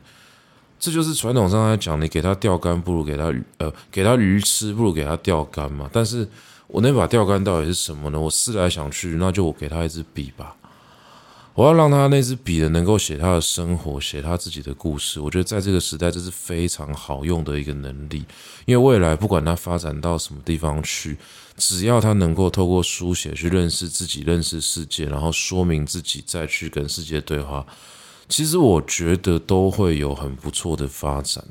[0.80, 5.88] 这就是传统上来讲，你给他钓竿不如给他呃给他鱼吃，不如给他钓竿嘛。
[5.94, 6.28] 但是。
[6.68, 8.20] 我那把钓竿到底是什么呢？
[8.20, 10.56] 我思来想去，那就我给他一支笔吧。
[11.54, 15.22] 我要让他那支笔的，能够写他的生活，写他自己的故事。
[15.22, 18.26] 我觉得在这个时代，这是非常好用的一个能力。
[18.66, 21.18] 因为未来不管他发展到什么地方去，
[21.56, 27.66] 只要他能够透过书写去认识自己、认识世界，然后说明自己，再去跟世界对话，
[28.28, 31.42] 其实我觉得都会有很不错的发展。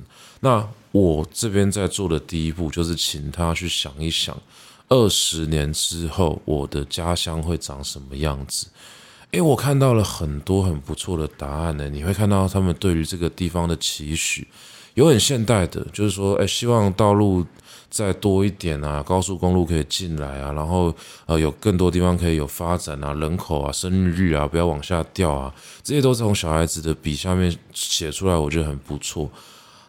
[0.40, 4.36] 那我这边在做的第一步，就是请他去想一想，
[4.88, 8.66] 二十年之后我的家乡会长什么样子。
[9.30, 11.88] 诶，我看到了很多很不错的答案呢。
[11.88, 14.46] 你会看到他们对于这个地方的期许，
[14.94, 17.44] 有很现代的，就是说，诶，希望道路
[17.90, 20.94] 再多一点啊，高速公路可以进来啊，然后
[21.26, 29.28] 呃，有更多地方可以有发展啊，人口啊，生育率啊，不要往下掉啊，这些都是从小孩子的笔下面写出来，我觉得很不错。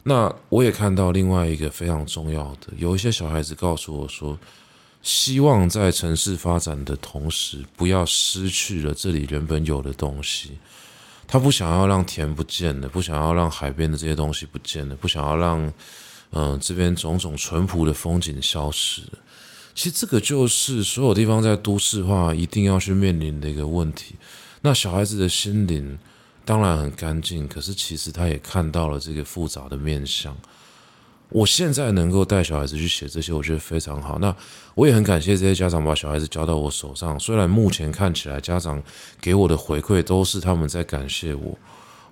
[0.03, 4.35] 那我也看到另外一个非常重要的，有一些小孩子告诉我说。
[5.05, 10.57] 希望在城市发展的同时，不要失去了这里原本有的东西。
[11.27, 15.71] 他不想要让田不见了，不想要让海边的这些东西不见了，不想要让
[16.31, 19.03] 嗯、这边种种淳朴的风景消失。
[19.75, 24.15] 其实这个就是所有地方在都市化一定要去面临的一个问题。
[24.61, 25.99] 那小孩子的心灵
[26.43, 30.35] 当然很干净，可是其实他也看到了这个复杂的面相。
[31.35, 34.17] 我现在能够带小孩子去写这些，我觉得非常好。
[34.19, 34.33] 那
[34.73, 37.19] 我也很感谢这些家长把小孩子交到我手上。
[37.19, 38.81] 虽然目前看起来家长
[39.19, 41.57] 给我的回馈都是他们在感谢我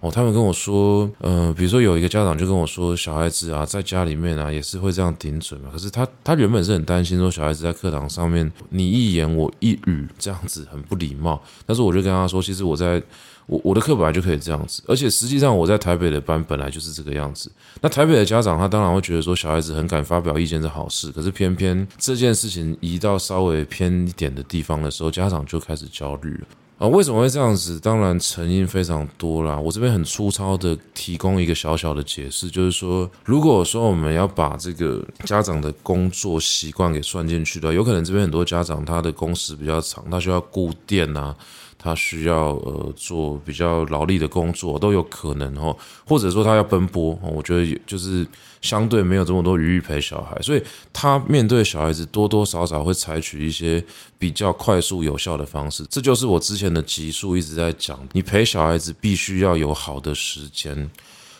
[0.02, 5.70] 哦，他们跟我说，呃，比如说有一个家长就跟我说，小孩子啊在家里面啊也是会这样顶嘴嘛。
[5.72, 11.42] 可是他他原本是很担心说小孩子在课堂上面你一言我一语这样子很不礼貌。
[11.66, 13.02] 但是我就跟他说，其实我在。
[13.46, 17.52] 我我的课本来就可以这样子，而且实际上我在台北的班本来就是这个样子。
[17.82, 26.88] 那台北的家长他当然会觉得说小孩子很敢发表意见是好事，可是偏偏这件事情移到稍微偏一点的地方的时候，家长就开始焦虑了啊。
[26.88, 27.80] 为什么会这样子？
[27.80, 29.60] 当然成因非常多啦。
[29.60, 41.36] 我这边很粗糙的提供一个小小的解释，就是说，如果说我们要把这个家长的工作习惯给算进去的话，有可能这边很多家长他的工时比较长，他需要顾店啊。
[41.84, 45.76] 他需要呃做比较劳力的工作都有可能哦，
[46.08, 48.26] 或者说他要奔波，我觉得就是
[48.62, 50.64] 相对没有这么多余裕陪小孩，所以
[50.94, 53.84] 他面对小孩子多多少少会采取一些
[54.18, 55.86] 比较快速有效的方式。
[55.90, 60.90] 这就是我之前的集数一直在讲，你陪小孩子必须要有好的时间。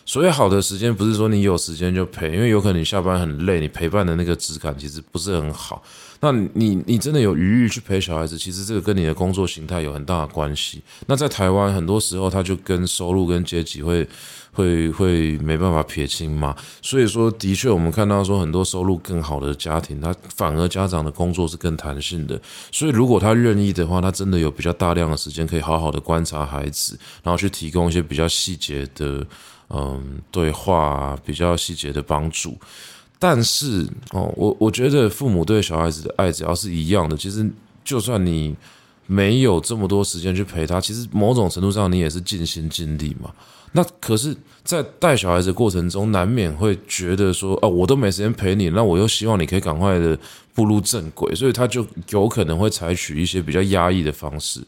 [0.06, 5.82] 所以好的时间，不是说你有时间就陪，因为有可能你下班很累，你陪伴的那个质感其实不是很好。
[6.20, 10.82] 那你你真的有余裕去陪小孩子，其实这个跟你的工作形态有很大的关系。
[11.06, 14.06] 那在台湾，很多时候他就跟收入跟阶级会
[14.52, 16.56] 会会没办法撇清嘛。
[16.80, 22.40] 所以说，的确我们看到说很多收入更好的家庭，他反而家长的工作是更弹性的。
[22.72, 29.26] 所以如果他愿意的话，他真的有比较大量的时间可以好好的观察孩子，然后去提供一些比较细节的。
[29.70, 32.56] 嗯，对话，比较细节的帮助，
[33.18, 37.48] 但是哦，我我觉得父母对小孩子的爱只要是一样的，其实
[37.84, 38.54] 就算你
[39.06, 43.30] 没有这么多时间去陪他，其实某种程度上你也是尽心尽力嘛。
[43.76, 50.16] 那可是，在带小孩子的过程中，难免会觉得说，哦，我都没时间陪你，那我又希望你可以赶快的
[50.54, 54.60] 步入正轨，所以他就有可能会采取一些比较压抑的方式。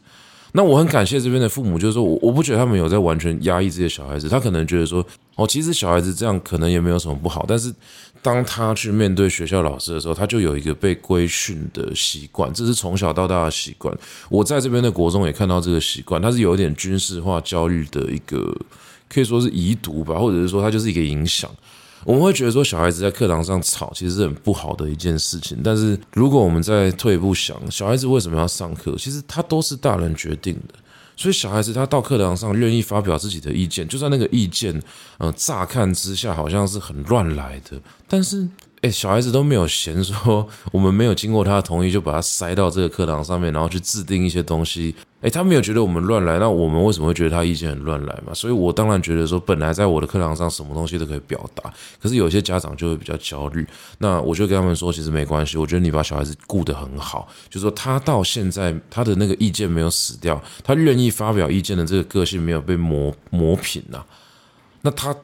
[0.53, 7.73] 那我很感谢这边的父母，就是说我我不觉得他们有在完全压抑这些小孩子，他可能觉得说，哦，其实小孩子这样可能也没有什么不好，但是
[8.21, 13.95] 当他去面对学校老师的时候，他就有一个被规训的习惯，这是从小到大的习惯。
[14.29, 18.55] 我在这边的国中也看到这个习惯，他是有一点军事化教育的一个，
[19.07, 21.49] 可以说是遗毒吧，或者是说他就是一个影响。
[22.07, 25.59] 我们会觉得说，小孩子在课堂上吵，其实是很不好的一件事情。
[25.61, 28.95] 但是，如果我们再退一步想，小孩子为什么要上课？
[28.97, 30.75] 其实他都是大人决定的。
[31.17, 34.81] 所以，小孩子他到课堂上愿意发表自己的意见，就算那个意见，
[35.17, 37.77] 呃，乍看之下好像是很乱来的，
[38.07, 38.47] 但是。
[38.89, 44.95] 小孩子都没有嫌 说我们没有经过他的同意就把他塞到这个课堂上面，然后去制定一些东西。
[45.19, 48.31] 哎，他没有觉得我们乱来，那我们为什么会觉得他意见很乱来嘛？
[48.35, 53.65] 所以我当然觉得说，本来在我的课堂上什么东西都可以表达，可是有些家长就会比较焦虑。
[53.97, 64.03] 那我就跟他们说，其实没关系，我觉得你把小孩子顾得很好，就是说他到现在他的那个意见没有死掉，他愿意发表意见的这个个性没有被磨磨平呐、
[64.81, 65.15] 那他。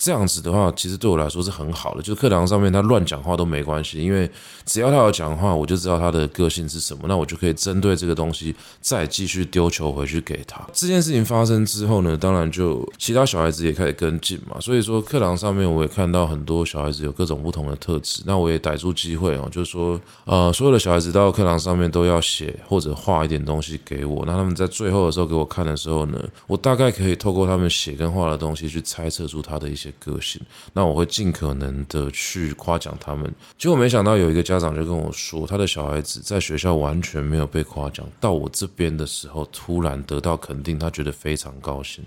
[0.00, 2.00] 这样子的话，其实对我来说是很好的。
[2.00, 4.28] 就是课堂上面他乱讲话都没关系，因为
[4.64, 10.66] 只要他有讲话，我就知道他的个性是什么，那我就可以针对这个东西再继续丢球回去给他。
[10.72, 14.58] 这件事情发生之后呢，当然就其他小孩子也开始跟进嘛。
[14.58, 24.24] 所以说课堂上面我也看到很多小孩子有各种不同的特质，那我也逮住机会哦，就是说呃，所有的小孩子到课堂上面都要写或者画一点东西给我。
[24.24, 29.89] 那他们在最后的时候给我看的时候呢，我大概可以透过他们写跟画的东西去猜测出他的一些。
[29.98, 30.40] 个性，
[30.72, 33.32] 那我会尽可能的去夸奖他们。
[33.58, 42.04] 结果没想到有一个家长就跟我说，他的小孩子在学校完全没有被夸奖，到我这边的时候突然得到肯定，他觉得非常高兴。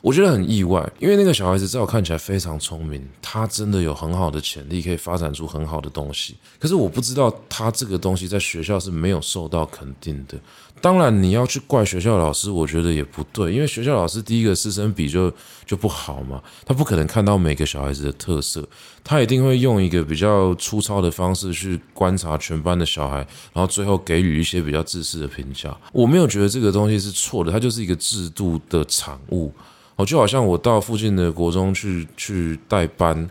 [0.00, 6.36] 我觉得很意外，因为那个小孩子在我看起来非常聪明，他真的有很好的潜力，可以发展出很好的东西。
[6.58, 10.38] 可是我不知道他这个东西在学校是没有受到肯定的。
[10.84, 15.32] 当然，你要去怪学校老师，我觉得也不对，因为学校老师第一个师生比就
[15.64, 18.62] 就不好嘛，他不可能看到每个小孩子的特色，
[19.02, 23.16] 他一定会用一个比较粗糙的方式去观察全班的小孩，
[23.54, 25.74] 然后最后给予一些比较自私的评价。
[25.90, 29.50] 我没有觉得这个东西是错的，它就是一个制度的产物。
[29.96, 33.30] 哦，就好像我到附近的国中去去带班，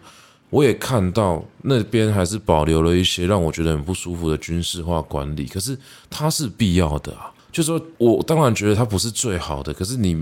[0.50, 5.46] 我也看到那边还是保留了一些让我觉得很不舒服的军事化管理。
[5.46, 5.78] 可是
[6.10, 10.22] 它是必要的啊，就是说我当然觉得它不是最好的，可是你。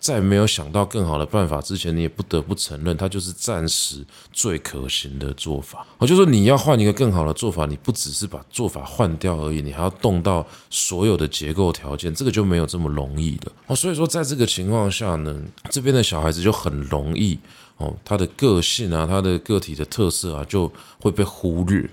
[0.00, 3.96] 在没有想到更好的办法之前，你也不得不承认，它就是暂时
[4.32, 5.84] 最可行的做法。
[5.98, 13.52] 我就说你要换一个更好的做法，你不只是把做法换掉而已，你还要动到所有的结构条件，这个就没有这么容易了。
[13.66, 15.36] 哦，所以说在这个情况下呢，
[15.68, 17.36] 这边的小孩子就很容易
[17.78, 21.90] 哦，他的个性啊，他的个体的特色啊，就会被忽略。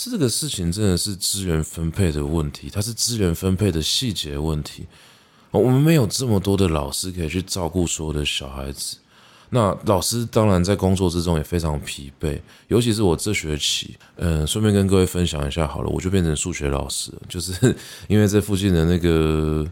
[0.00, 4.86] 这个事情真的是资源分配的问题，它是资源分配的细节问题。
[5.50, 8.98] 我们没有这么多的老师可以去照顾所有的小孩子，
[9.50, 17.74] 那老师当然在工作之中也非常疲惫，尤其是我这学期，嗯，顺便跟各位分享一下好了，我就变成数学老师，就是
[18.06, 19.66] 因为这附近的那个，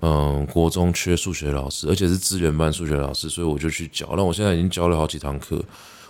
[0.00, 5.62] 嗯，国中缺数学老师，而且是资源班数学老师，所以我就去教，那我现在已经教了好几堂课。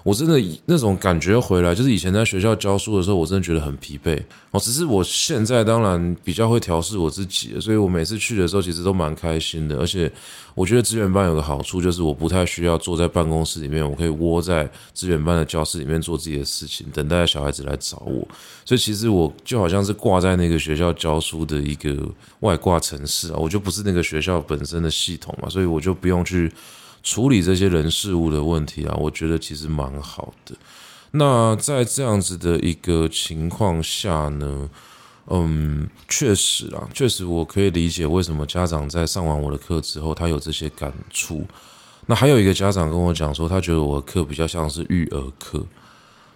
[0.07, 4.17] 我真的那种感觉回来，就是以前在学校教书的时候，我真的觉得很疲惫
[4.53, 4.61] 哦。
[4.61, 9.77] 只是我现在当然比较会调试我自己，所以我每次去的时候其实都蛮开心的。
[9.79, 10.09] 而且
[10.55, 18.29] 我觉得资源班有个好处，就是我不太需要坐在办公室里面，我可以窝在资源班的教室里面做自己的事情，等待小孩子来找我。
[18.65, 21.97] 所以其实我就好像是挂在那个学校教书的一个
[22.41, 26.53] 外挂程式啊，我就不是那个学校本身的系统嘛，所以我就不用去。
[27.07, 30.57] 处理这些人事物的问题啊，我觉得其实蛮好的。
[31.13, 34.69] 那在这样子的一个情况下呢，
[35.29, 41.47] 嗯，确实啊，确实我可以理解为什么家长在上完我的课之后，他有这些感触。
[42.07, 45.65] 那还有一个家长跟我讲说，他觉得我的课比较像是育儿课，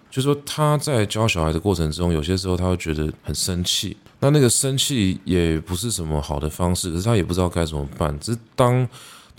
[0.09, 3.97] 就说他在教小孩的过程中，有些时候他会觉得很生气。
[4.21, 8.17] 那那个生气也不是什么好的方式，可是他也不知道该怎么办。
[8.21, 8.87] 只是当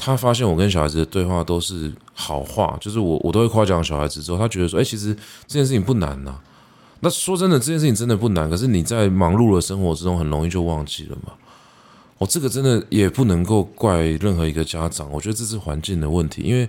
[0.05, 5.15] 他发现我跟小孩子的对话都是好话，就是我我都会夸奖小孩子之后，他觉得说，哎，其实
[5.47, 6.35] 这件事情不难呐。
[6.99, 11.33] 那说真的，这件事情真的不难，可是你在忙碌的生活之中，很容易就忘记了嘛。
[12.19, 16.69] 哦，这个真的也不能够怪任何一个家长，我觉得这是环境的问题，因为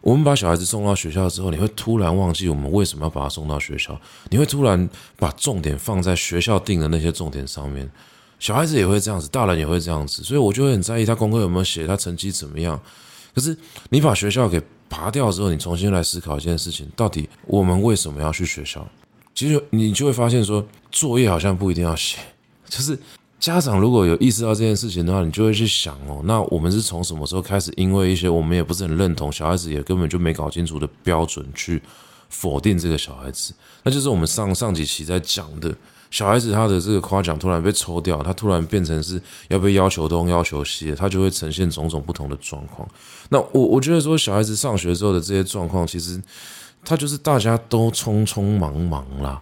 [0.00, 3.96] 我们把小孩子送到学校之后，你会突然忘记我们为什么要把他送到学校，
[4.30, 7.88] 你会突然把重点放在学校定的那些重点上面。
[8.42, 12.78] 小孩子也会这样子，大人也会这样子，所以我就会很在意他功课有没有写，他成绩怎么样。
[13.32, 13.56] 可是
[13.88, 18.84] 你把学校给拔掉之后，你重新来思考一件事情：到底我们为什么要去学校？
[19.32, 22.18] 其实你就会发现说，作业好像不一定要写。
[22.68, 22.98] 就是
[23.38, 31.80] 家长如果有意识到这件事情的话，你就会去想哦，那我们是从什么时候开始，因为一些我们也不是很认同，小孩子也根本就没搞清楚的标准去
[32.28, 33.54] 否定这个小孩子？
[33.84, 35.72] 那就是我们上上几期在讲的。
[36.12, 42.86] 小孩子他的这个夸奖突然被抽掉，他突然变成是要被要求东要求西，他就会呈现种种不同的状况。
[43.30, 46.22] 那我我觉得说小孩子上学之后的这些状况，其实
[46.84, 49.40] 他就是大家都匆匆忙忙啦。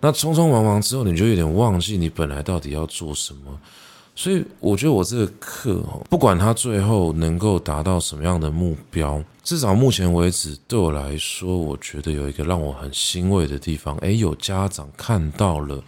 [0.00, 3.58] 那匆匆忙忙之后，你就有点忘记你本来到底要做什么。
[4.14, 13.96] 所以我觉得我这个课，不管他最后能够达到什么样的目标，至少目前为止对我来说，我觉得有一个让我很欣慰的地方。
[13.96, 15.82] 诶，有家长看到了。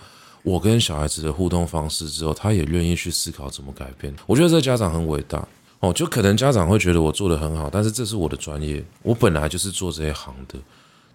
[0.47, 4.15] 我跟小孩子的互动方式之后，他也愿意去思考怎么改变。
[4.27, 5.45] 我觉得这家长很伟大
[5.81, 10.57] 哦，就可能家长会觉得我做得很好，但是这是我的专业，我本来就是做这一行的。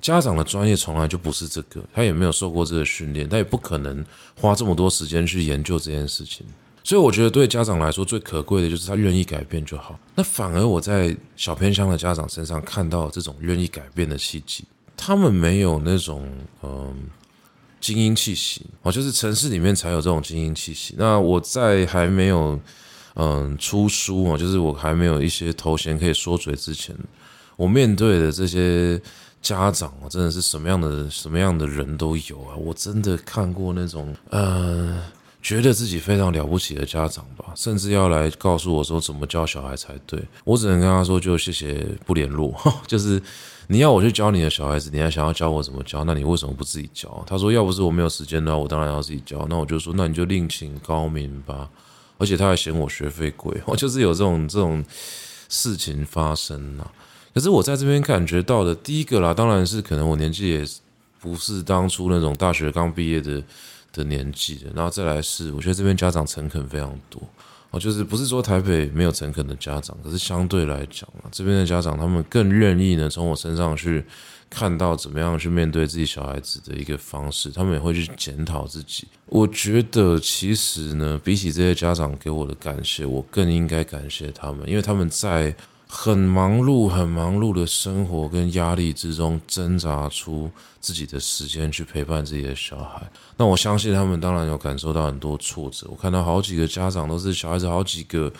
[0.01, 4.05] 家长的专业从来就不是这个，他也没有受过这个训练，他也不可能
[4.35, 6.45] 花这么多时间去研究这件事情。
[6.83, 9.97] 所以我觉得对家长来说最可贵的就是他愿意改变就好。
[10.13, 14.65] 那反而我在小偏乡的家长身上看到这种愿意改变的契机，
[14.97, 16.29] 他们没有那种
[16.63, 16.93] 嗯。
[17.81, 20.93] 精英气息哦，就是城市里面才有这种精英气息。
[20.97, 22.57] 那我在还没有
[23.15, 26.95] 嗯出书哦，就是我还没有一些头衔可以说嘴之前，
[27.55, 29.01] 我面对的这些
[29.41, 32.55] 家长哦，真的是什么样的什么样的人都有啊！
[32.55, 35.03] 我真的看过那种呃，
[35.41, 40.23] 觉得自己非常了不起的家长吧，甚至要来告诉我说怎么教小孩才对。
[40.43, 42.55] 我只能跟他说，就谢谢不联络，
[42.85, 43.19] 就是。
[43.67, 46.03] 你要我去教你的小孩子，你还想要教我怎么教？
[46.03, 47.23] 那你为什么不自己教？
[47.25, 51.69] 他说：“要不是我没有时间的话，我当然要自己教。”那我就说：“那你就另请高明吧。”
[52.17, 54.83] 而且他还嫌我学费贵，我就是有这种这种
[55.49, 56.91] 事情发生了。
[57.33, 60.63] 可是我在这边感觉到的第一个啦，当然是可能我年纪也
[61.19, 63.41] 不是当初那种大学刚毕业的
[63.91, 67.21] 的年纪的，然后再来是我觉得这边家长诚恳非常多。
[67.71, 74.05] 哦，就是不是说台北没有诚恳的家长，可是相对来讲啊，这边的家长他们更愿意呢从我身上去
[74.49, 79.07] 看到怎么样去面对自己小孩子的一个方式，他们也会去检讨自己。
[79.25, 85.55] 我觉得其实呢，比起这些家长给我的感谢，我更应该感谢他们，因为他们在。
[85.93, 93.05] 很忙碌、很忙碌的生活跟压力之中，挣扎出自己的时间去陪伴自己的小孩。
[93.35, 95.85] 那我相信他们当然有感受到很多挫折。
[95.89, 98.31] 我看到好几个家长都是小孩子好几个。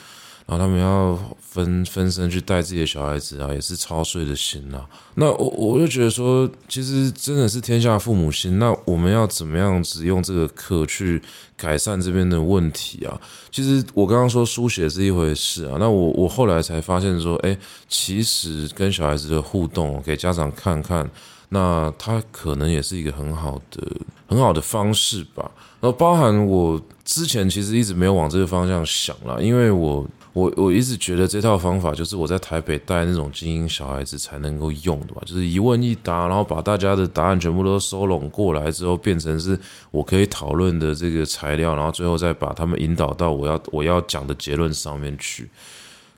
[0.48, 4.86] 然后他们要分分身去带自己的小孩子啊，也是操碎的心、啊。
[5.16, 8.60] 那我我就觉得说，其实真的是天下父母心。
[8.60, 11.22] 那我们要怎么样子用这个课去
[11.56, 13.20] 改善这边的问题啊？
[13.50, 15.78] 其实我刚刚说书写是一回事啊。
[15.80, 21.10] 那我我后来才发现说，哎，其实跟小孩子的互动，给家长看看，
[21.50, 23.88] 那他可能也是一个很好的
[24.28, 25.50] 很好的方式吧。
[25.80, 30.06] 然后包含我之前其实一直没有往这个方向想啦，因为我。
[30.34, 39.60] 我我一直觉得这套方法就是我在台北带那种精英小孩子才能够用的吧，就是一问一答，然后把大家的答案全部都收拢过来之后，变成是
[39.92, 45.50] 我可以讨论的这个材料，然后最后再把他们引导到我要我要讲的结论上面去。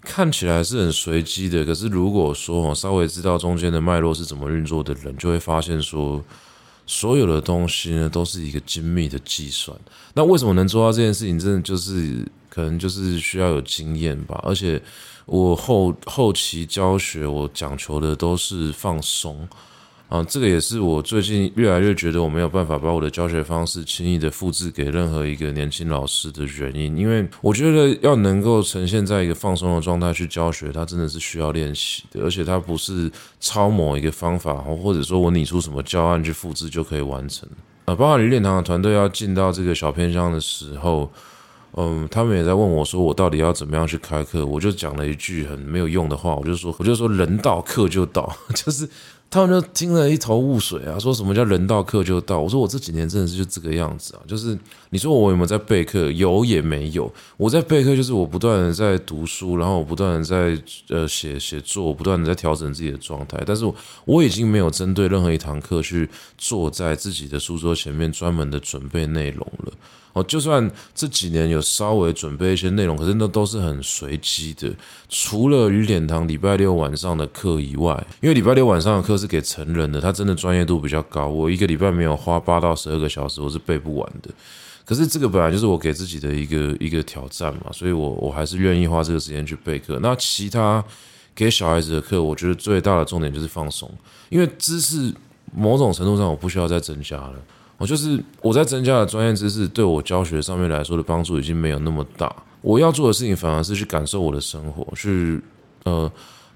[0.01, 6.24] 看起来是很随机的，可是如果说我稍微知道中间的脉络是怎么运作的人，就会发现说，
[6.86, 9.76] 所有的东西呢都是一个精密的计算。
[10.14, 11.39] 那为什么能做到这件事情？
[11.39, 12.24] 真的就是。
[12.53, 14.79] 可能就是需要有经验吧，而且
[15.25, 19.47] 我后后期教学，我讲求的都是放松
[20.07, 37.49] 啊，这个也是我最近越来越觉得我没有办法把我的教学方式轻易的复制给任何一个年轻老师的原因，因为我觉得要能够呈现在一个放松的状态去教学，它真的是需要练习的，而且它不是抄某一个方法，或者说我拟出什么教案去复制就可以完成
[37.85, 37.95] 啊。
[37.95, 41.11] 包括李练堂的团队要进到这个小偏乡的时候。
[41.76, 44.45] 嗯，他们也在问我，说我到底要怎么样去开课？
[44.45, 48.88] 我就讲了一句很没有用的话，我就说，我就说人到课就到， 就是
[49.34, 52.39] 他们就听了一头雾水啊，说什么叫人到课就到？
[52.39, 54.55] 我说我这几年真的是就这个样子啊，就是
[54.91, 56.11] 你说我有没有在备课？
[56.11, 57.11] 有也没有。
[57.36, 63.65] 我在备课，就是我不断的在读书，然后我不断的在呃写写作，不断的在调整自己的状态，但是
[64.05, 66.07] 我已经没有针对任何一堂课去
[66.38, 69.73] 坐在自己的书桌前面专门的准备内容了。
[70.13, 74.71] 哦，就算这几年有稍微准备一些内容，可是那都是很随机的。
[75.09, 81.28] 除了雨点堂礼拜六晚上的课以外，因为礼拜六晚上的课是给成人的，他真的专业度比较高。
[81.28, 84.30] 我一个礼拜没有花八到十二个小时，我是背不完的。
[84.84, 89.97] 可是这个本来就是我给自己的一个一个挑战嘛，所以我我还是愿意花这个时间去备课。
[90.01, 90.84] 那其他
[91.34, 93.89] 给小孩子的课，我觉得最大的重点就是放松，
[94.28, 95.13] 因为知识
[95.55, 97.36] 某种程度上我不需要再增加了。
[97.78, 102.36] 我就是我在增加的专业知识，对我教学上面来说的帮助已经没有那么大。
[102.61, 105.41] 我要做的事情反而是去感受我的生活，去
[105.86, 106.11] 呃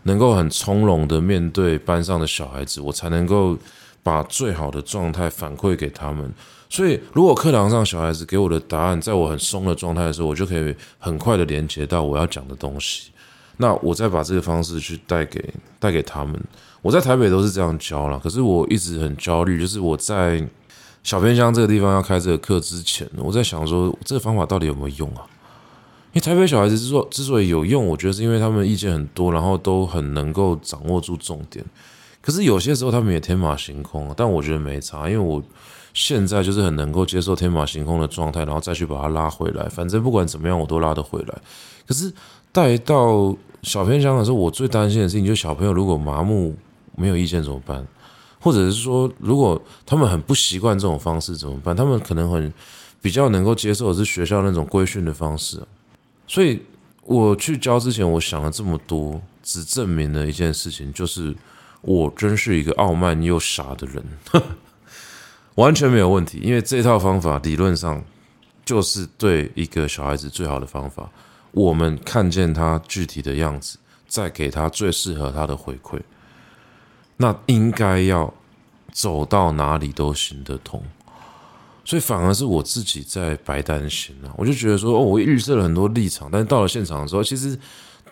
[0.07, 3.55] 能够很从容的面对班上的小孩子，我才能够
[4.01, 6.33] 把最好的状态反馈给他们。
[6.67, 13.11] 所以，如果课堂上小孩子给我的答案，在我很松的状态的时候，我就可以很快的连接到我要讲的东西。
[13.57, 16.41] 那我再把这个方式去带给带给他们。
[16.81, 20.43] 我在台北都是这样教了，可是我一直很焦虑，就是我在。
[21.03, 25.23] 小偏乡这个地方要开这个课之前，我在想说这个方法到底有没有用啊？
[26.13, 31.63] 因为台北小孩子之所之所以有用，我觉得是因为他们意见很多，然后都很能够掌握住重点。
[32.21, 35.41] 可是有些时候他们也天马行空，但我觉得没差，因为我
[35.93, 39.69] 现在就是很能够接受天马行空的状态，然后再去把它拉回来。
[39.69, 41.37] 反正不管怎么样，我都拉得回来。
[41.87, 42.11] 可是
[42.51, 46.55] 带到小偏乡的时候，我最担心的事情就是小朋友如果麻木
[46.95, 47.85] 没有意见怎么办？
[48.39, 51.75] 或者是说，如果他们很不习惯这种方式怎么办？
[51.75, 52.53] 他们可能很
[53.01, 55.61] 比较能够接受的是学校那种规训的方式。
[56.27, 56.61] 所以
[57.03, 61.33] 我去教之前，我想了这么多，只证明了一件事情，就是
[61.81, 64.03] 我真是一个傲慢又傻的人，
[65.55, 66.39] 完全没有问题。
[66.43, 68.03] 因为这套方法理论上
[68.65, 71.09] 就是对一个小孩子最好的方法。
[71.51, 75.99] 我们看见他具体的样子，再给他最适合他的回馈。
[77.15, 78.31] 那应该要
[78.91, 80.83] 走到哪里都行得通，
[81.87, 84.27] 所以反而是我自己在白担心啊！
[84.35, 87.57] 我就觉得说，哦，我预设了很多立场，但是到了现场的时候，其实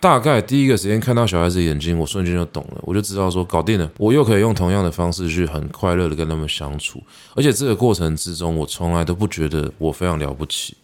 [0.00, 7.02] 大概第一个时间看到小孩子眼睛，我瞬间就懂了，我就知道说，搞定了，我又可以用同样的方式去很快乐的跟他们相处，
[7.34, 10.74] 而且这个过程之中，我从来都不觉得我非常了不起。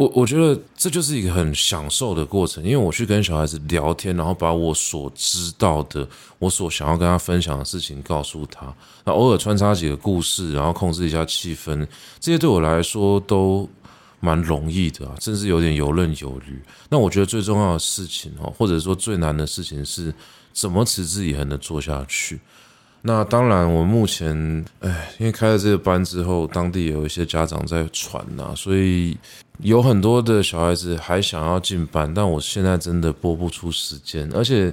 [0.00, 8.74] 我我觉得这就是一个很享受的过程，因为我去跟小孩子聊天，然后把我所知道的、我所想要跟他分享的事情告诉他，
[9.04, 11.86] 那偶尔穿插几个故事，然后控制一下气氛，
[12.18, 13.68] 这些对我来说都
[14.20, 16.58] 蛮容易的啊，甚至有点游刃有余。
[16.88, 20.14] 那我觉得最重要的事情哦，或者说最难的事情是
[20.54, 22.40] 怎么持之以恒的做下去。
[23.02, 29.16] 那当然，我目前，哎，因为开了这个班之后，当地有一些家长在传呐，所以
[29.60, 34.70] 有很多的小孩子还想要进班，但我现在真的拨不出时间，而且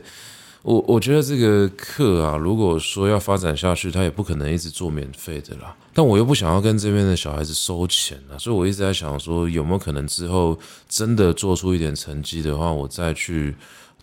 [0.61, 10.59] 我我觉得这个课啊，如果说要发展下去，他也不可能一直做免费的啦，但我又不想要跟这边的小孩子收钱啊，所以我一直在想说，有没有可能之后
[10.89, 13.55] 真的做出一点成绩的话，我再去。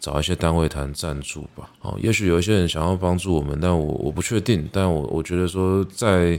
[0.05, 6.39] 找一些单位谈赞助吧，哦，也许有一些人想要帮助我们，但我我不确定，但我我觉得说在，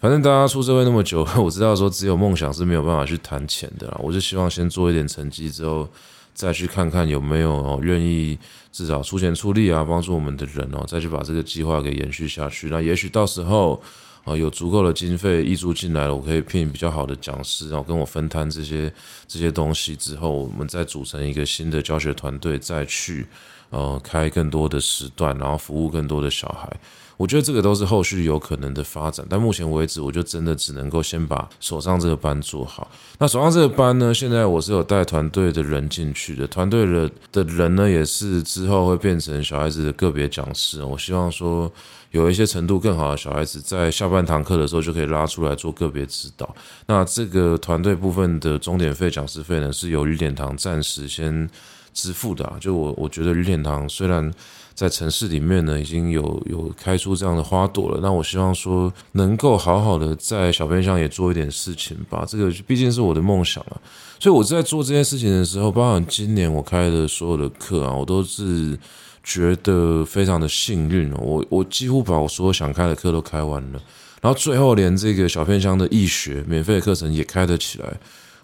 [0.00, 5.88] 反正大家出社会那么久， 我知道说只有梦想是没有办法去谈钱的啦，我就希望先做一点成绩之后，
[6.32, 8.38] 再去看看有没有愿意
[8.70, 13.82] 至少出钱出力啊，帮助我们的人哦，再去把这个计划给延续下去，那也许到时候。
[14.24, 18.92] 啊，有足够的经费挹注进来了，我可以聘比较好的讲师，然后跟我分摊这些
[19.26, 23.26] 这些东西之后，我们再组成一个新的教学团队，再去
[23.72, 26.72] 呃开更多的时段，然后服务更多的小孩。
[27.16, 32.90] 我觉得这个都是后续有可能的发展，但目前为止，我就真的只能够先把手上这个班做好。
[33.18, 40.84] 那手上这个班呢，现在我是有带团队的人进去的，团队的的人呢，也是之后会变成小孩子的个别讲师。
[40.84, 41.70] 我希望说。
[42.12, 46.54] 有一些程度更好的小孩子，在下半堂课的时候就可以拉出来做个别指导。
[46.84, 51.48] 那这个团队部分的钟点费、讲师费呢，是由于点堂暂时先
[51.92, 52.52] 支付的。
[52.60, 54.32] 就我我觉得日点堂虽然
[54.74, 62.24] 在城市里面呢，已经有有开出这样的花朵了，那我希望说能够好好的在小片乡也做一点事情吧。
[62.26, 63.76] 这个毕竟是我的梦想啊。
[64.18, 68.78] 所以我在做这件事情的时候，包含今年我开的所有的课啊，我都是。
[69.24, 73.80] 觉得非常的幸运哦，我我几乎把我所有想开的课都开完了，
[74.20, 77.86] 然后最后连这个小片乡的易学免费的课程也开得起来，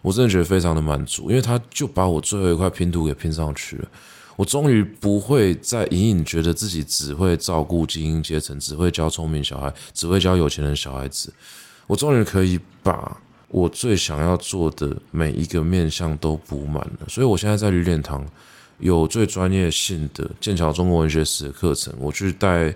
[0.03, 3.89] 我真的觉得非常的满足，因为他就把我最后一块拼图给拼上去了，
[4.37, 11.33] 我终于不会再隐隐觉得自己只会照顾精英阶层，只会教聪明小孩，只会教有钱人小孩子，
[11.87, 13.17] 我终于可以把
[13.49, 18.27] 我最想要做的每一个面向都补满了，所以我现在在旅点堂。
[18.81, 22.73] 有最专业性的剑桥中国文学史的课程，我去带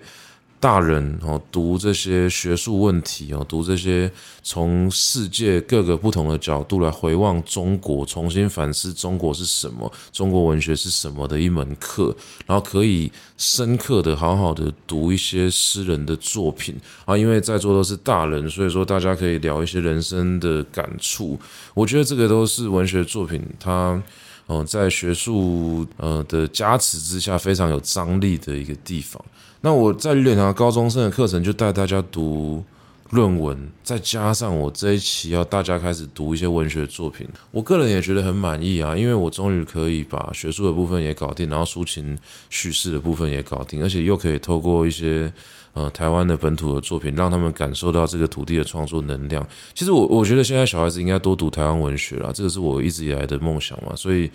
[0.63, 4.09] 大人哦读这些学术问题哦，读这些
[4.45, 12.15] 从世界各个不同的角度来回望中国，重新反思中国是什么，中国文学是什么的一门课，
[12.47, 21.37] 然后可以深刻的好好的读一些诗人的作品啊，因为在座都是大人，所以说大家可以聊一些人生的感触，
[21.75, 24.01] 我觉得这个都是文学作品它。
[24.49, 29.25] 嗯，在学术呃的加持之下，非常有张力的一个地方。
[29.63, 32.63] 那我在绿点堂高中生的课程就带大家读
[33.11, 42.19] 论文，再加上我这一期要大家开始读一些文学作品，我个人也觉得很满意啊，因为我终于可以把学术的部分也搞定，然后抒情
[42.51, 45.33] 叙事的部分也搞定，而且又可以透过一些。
[45.75, 49.43] 呃，台湾的本土的作品，让他们感受到这个土地的创作能量。
[49.73, 53.97] 其实我我觉得现在小孩子应该多读台湾文学啦，这个是我一直以来的梦想嘛。
[53.97, 54.31] 所以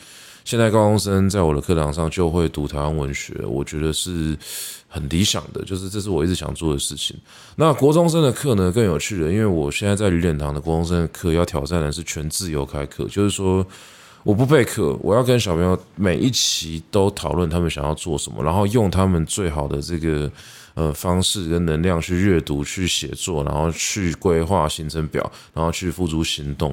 [0.47, 4.33] 现在高中生在我的课堂上就会读台湾文学，我觉得是
[4.87, 7.17] 很理想的，就是这是我一直想做的事情。
[7.57, 13.67] 那国中生的课呢，更有趣了，因为我现在在旅点堂的国中生的课要挑战的是全自由开课，就是说
[14.23, 20.31] 我不备课，我要跟小朋友每一期都讨论他们想要做什么，然后用他们最好的这个。
[20.75, 26.71] 呃，方式跟能量去阅读、去写作，然后去规划行程表，然后去付诸行动。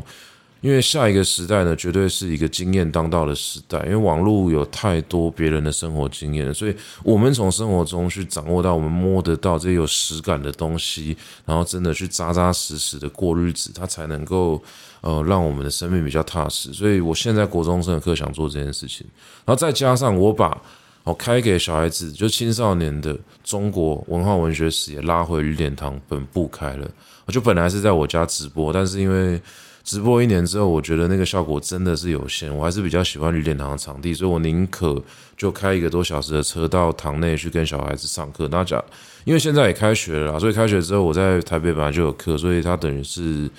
[0.65, 3.79] 因为下一个时代呢，绝对是一个经验当道的时代。
[3.85, 14.59] 因为网络有太多别人的生活经验了，所以我们从生活中去掌握到我们摸得到这些有实感的东西，然后真的去扎扎实实的过日子，它才能够
[15.03, 16.73] 呃让我们的生命比较踏实。
[16.73, 19.07] 所以我现在国中生的课想做这件事情，
[19.45, 20.59] 然后再加上我把。
[21.03, 26.91] 我开给小孩子，就青少年的中国文化文学史也拉回绿点堂本部开了。
[27.27, 29.39] 我就本来是在我家直播，但是因为
[29.85, 35.01] 直播一年之后，我觉得那个效果真的是有限，我还是比较喜欢绿点堂的场地，所以我宁可
[35.37, 38.49] 就开一个多小时的车到堂内去跟小孩子上课。
[38.51, 38.83] 那讲，
[39.25, 43.51] 因为现在也开学了，所以开学之后我在台北本来就有课，所以它等于是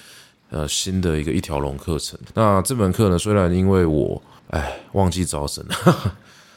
[0.49, 2.19] 呃新的一个一条龙课程。
[2.33, 4.19] 那这门课呢，虽然因为我
[4.49, 6.15] 哎忘记招生了。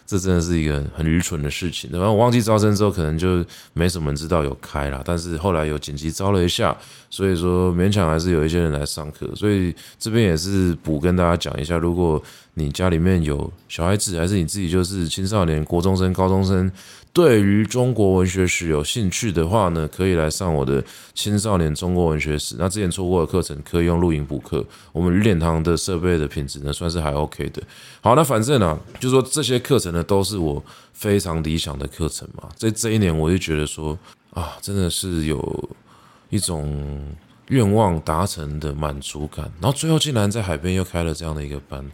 [0.09, 1.91] 这真的是一个很愚蠢的事情。
[1.93, 3.45] 然后我忘记招生之后，可能就
[3.75, 6.75] 没什么人知道有开了，但是后来有紧急招了一下，
[7.11, 9.31] 所以说勉强还是有一些人来上课。
[9.37, 12.21] 所以这边也是补跟大家讲一下，如果
[12.59, 16.71] 你家里面有小孩子，还是你自己就是青少年、国中生、高中生。
[17.11, 20.85] 对于中国文学史有兴趣的话呢，可以来上我的
[21.15, 22.55] 青少年中国文学史。
[22.59, 24.65] 那之前错过的课程可以用录影补课。
[24.93, 27.63] 我们语典堂的设备的品质呢，算是还 OK 的。
[28.03, 32.49] 好，那反正呢、啊，就说这些课程呢，都是我非常理想的课程嘛。
[32.55, 33.99] 在这一年，我就觉得说
[34.33, 35.71] 啊，真的是有
[36.29, 37.03] 一种
[37.49, 39.51] 愿望达成的满足感。
[39.61, 41.85] 然后最后竟然在海边又开了这样的一个班。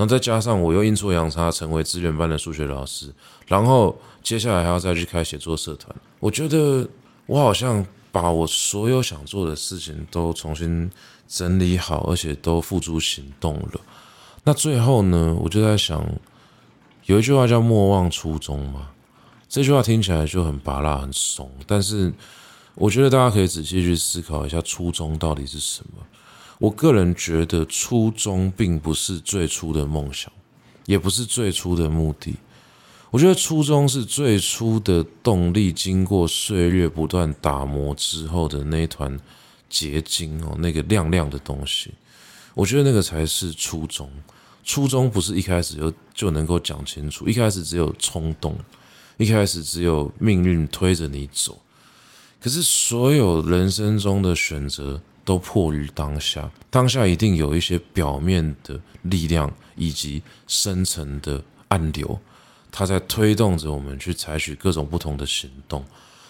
[0.00, 3.12] 然后再加上我又阴错阳差成为资源班的数学老师，
[3.46, 5.94] 然后接下来还要再去开写作社团。
[6.20, 6.88] 我觉得
[7.26, 10.90] 我好像把我所有想做的事情都重新
[11.28, 13.80] 整理好，而且都付诸行动了。
[14.42, 16.02] 那最后呢，我就在想，
[17.04, 18.88] 有一句话叫“莫忘初衷”嘛。
[19.50, 22.10] 这句话听起来就很拔辣、很怂，但是
[22.74, 26.02] 我觉得大家可以仔细去思考一下，初衷到底是什么。
[26.60, 30.30] 我个人觉得，初衷并不是最初的梦想，
[30.84, 32.34] 也不是最初的目的。
[33.10, 39.18] 我觉得初衷是最初的动力，经过岁月不断打磨之后的那一团
[39.70, 41.92] 结晶哦，那个亮亮的东西。
[42.52, 44.10] 我觉得那个才是初衷。
[44.62, 48.54] 初衷不是一开始就就能够讲清楚，一开始只有冲动，
[49.16, 51.58] 一开始只有命运推着你走。
[52.38, 55.00] 可是所有人生中的选择。
[55.24, 62.18] 都迫于当下，当下一定有一些表面的力量以及深层的暗流，
[62.70, 65.84] 它在推动着我们去采取各种不同的行动。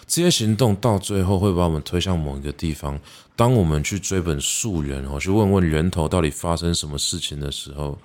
[0.07, 2.99] 这些行动到最后会把我们推向某一个地方。
[3.35, 7.97] 当我们去追本溯源，哦，去问问源头到底发生什么事情的时候，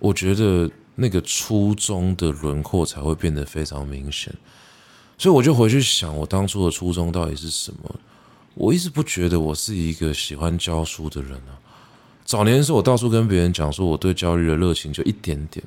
[0.00, 4.34] 我觉得那个初衷的轮廓才会变得非常明显。
[5.16, 7.94] 所以我就回去想，我当初的初衷到底是什么？
[8.60, 11.56] 我一直不觉得我是一个喜欢教书的人啊。
[12.26, 15.64] 早年的时候，我到处跟别人讲说，我对教育的热情就一点点，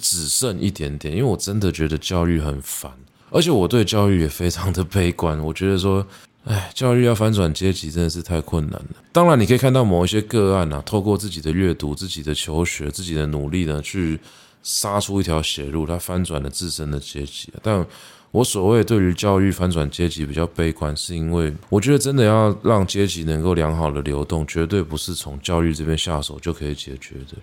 [0.00, 2.90] 只剩一点点，因为我真的觉得教育很烦，
[3.30, 5.38] 而且我对教育也非常的悲观。
[5.38, 6.04] 我觉得说，
[6.44, 8.96] 哎，教育要翻转阶级真的是太困难了。
[9.12, 14.18] 当然，你可以看到某一些个案啊，透过自己的阅读、自己的求学、自己的努力呢，去
[14.64, 17.52] 杀出一条血路，他翻转了自身的阶级。
[17.62, 17.86] 但
[18.32, 27.36] 我所谓对于教育翻转阶级比较悲观，是因为我觉得真的要让阶级能够良好的流动，绝对不是从教育这边下手就可以解决的。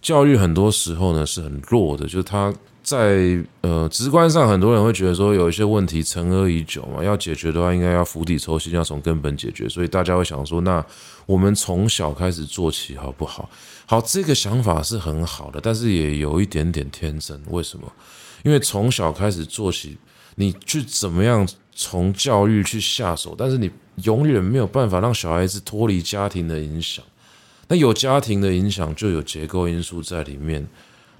[0.00, 2.52] 教育很多时候呢是很弱的，就是它
[2.82, 10.82] 在呃直观上，很多人会觉得说有一些问题陈而已久嘛，要解决的话应该要釜底抽薪，要从根本解决，所以大家会想说，那
[11.26, 13.50] 我们从小开始做起好不好？
[13.84, 17.38] 好，这个想法是很好的，但是也有一点点天真。
[17.50, 17.86] 为什么？
[18.44, 19.98] 因为从小开始做起。
[20.36, 23.70] 你去怎么样从教育去下手，但是你
[24.04, 27.04] 永远没有办法让小孩子脱离家庭的影响。
[27.68, 30.66] 那有家庭的影响，就有结构因素在里面。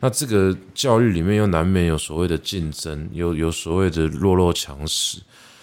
[0.00, 5.18] 那这个教育里面又难免有所谓的竞争，有有所谓的弱肉强食，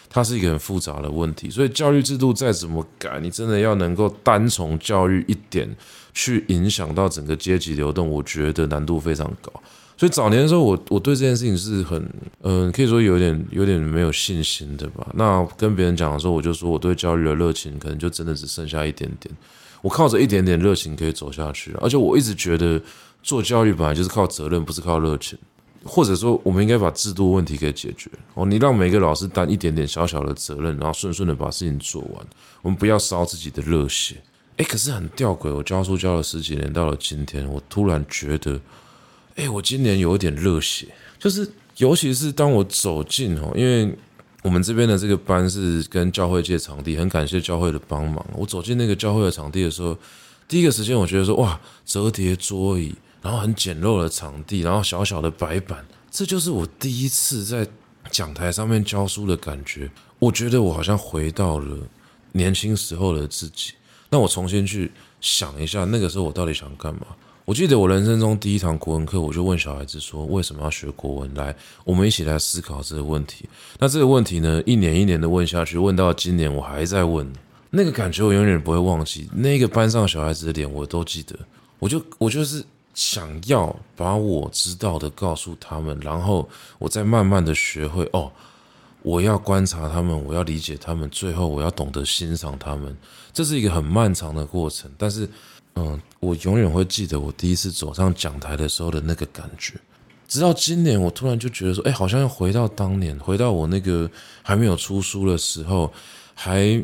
[0.09, 1.49] 它是一个很复杂的问题。
[1.49, 5.69] 所以教育制度再怎么改，你真的要能够单从教育一点
[6.13, 9.51] 去影响到整个阶级流动，我觉得难度非常高。
[9.99, 12.09] 所以早年的时候，我我对这件事情是很，
[12.43, 15.05] 嗯、可以说有点有点没有信心的吧。
[15.13, 19.35] 那跟别人讲的时候，我就说我对教育的热情可能就真的只剩下一点点。
[19.81, 22.81] 我靠着一点点热情可以走下去，而且我一直觉得
[23.21, 25.37] 做教育本来就是靠责任，不是靠热情。
[25.83, 28.09] 或者说，我们应该把制度问题给解决。
[28.35, 32.25] 哦，你让每个老师担一点点小小的责任，然后顺顺的把事情做完。
[32.61, 34.15] 我们不要烧自己的热血。
[34.55, 38.57] 诶，可是很吊诡，我教书教了十几年，到了今天，我突然觉得。
[39.39, 40.85] 哎，我今年有一点热血，
[41.17, 43.89] 就是尤其是当我走进哦，因为
[44.41, 48.25] 我们这边的这个班是跟教会借场地，很感谢教会的帮忙。
[48.33, 49.97] 我走进那个教会的场地的时候，
[50.45, 57.65] 第一个时间我觉得说哇，折叠桌椅，然后很简陋的场地，然后小小的白板，这就是我第一次在
[58.11, 59.89] 讲台上面教书的感觉。
[60.19, 61.77] 我觉得我好像回到了
[62.33, 63.71] 年轻时候的自己。
[64.09, 67.07] 那我重新去想一下，那个时候我到底想干嘛？
[67.49, 73.49] 我记得我人生中第一堂国文课，我就问小孩子说：“为什么要学国文？”来，我们一起来思考这个问题。
[73.79, 77.27] 那这个问题呢，一年一年的问下去，问到今年我还在问，
[77.71, 79.27] 那个感觉我永远不会忘记。
[79.33, 81.35] 那个班上小孩子的脸我都记得。
[81.79, 86.47] 我就我就是想要把我知道的告诉他们，然后
[86.77, 88.31] 我再慢慢的学会哦，
[89.01, 92.95] 我要观察他们，我要理解他们，最后我要懂得欣赏他们。
[93.33, 95.27] 这是一个很漫长的过程，但是。
[95.75, 99.75] 嗯，我永远会记得我第一次走上讲台的时候的那个感觉。
[100.27, 104.07] 直到今年，我突然就觉得说，哎，好像要回到当年，回到我那个
[104.43, 105.91] 还没有出书的时候，
[106.35, 106.79] 还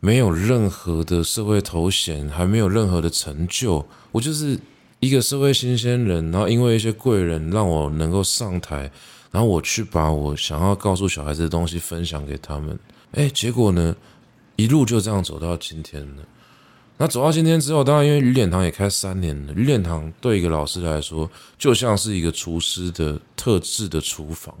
[0.00, 3.82] 没有任何的社会头衔，还没有任何的成就，
[4.12, 4.58] 我就是
[4.98, 6.30] 一个社会新鲜人。
[6.30, 8.90] 然后因为一些贵人让我能够上台，
[9.30, 12.78] 然后我去把我想要告诉小孩子的东西分享给他们。
[13.12, 13.96] 哎，结果呢，
[14.56, 16.22] 一路就这样走到今天了。
[17.00, 24.54] 那走到今天之后，当然因为鱼脸堂也开三年了，鱼脸堂对一个老师来说，就像是一个厨师的特制的厨房。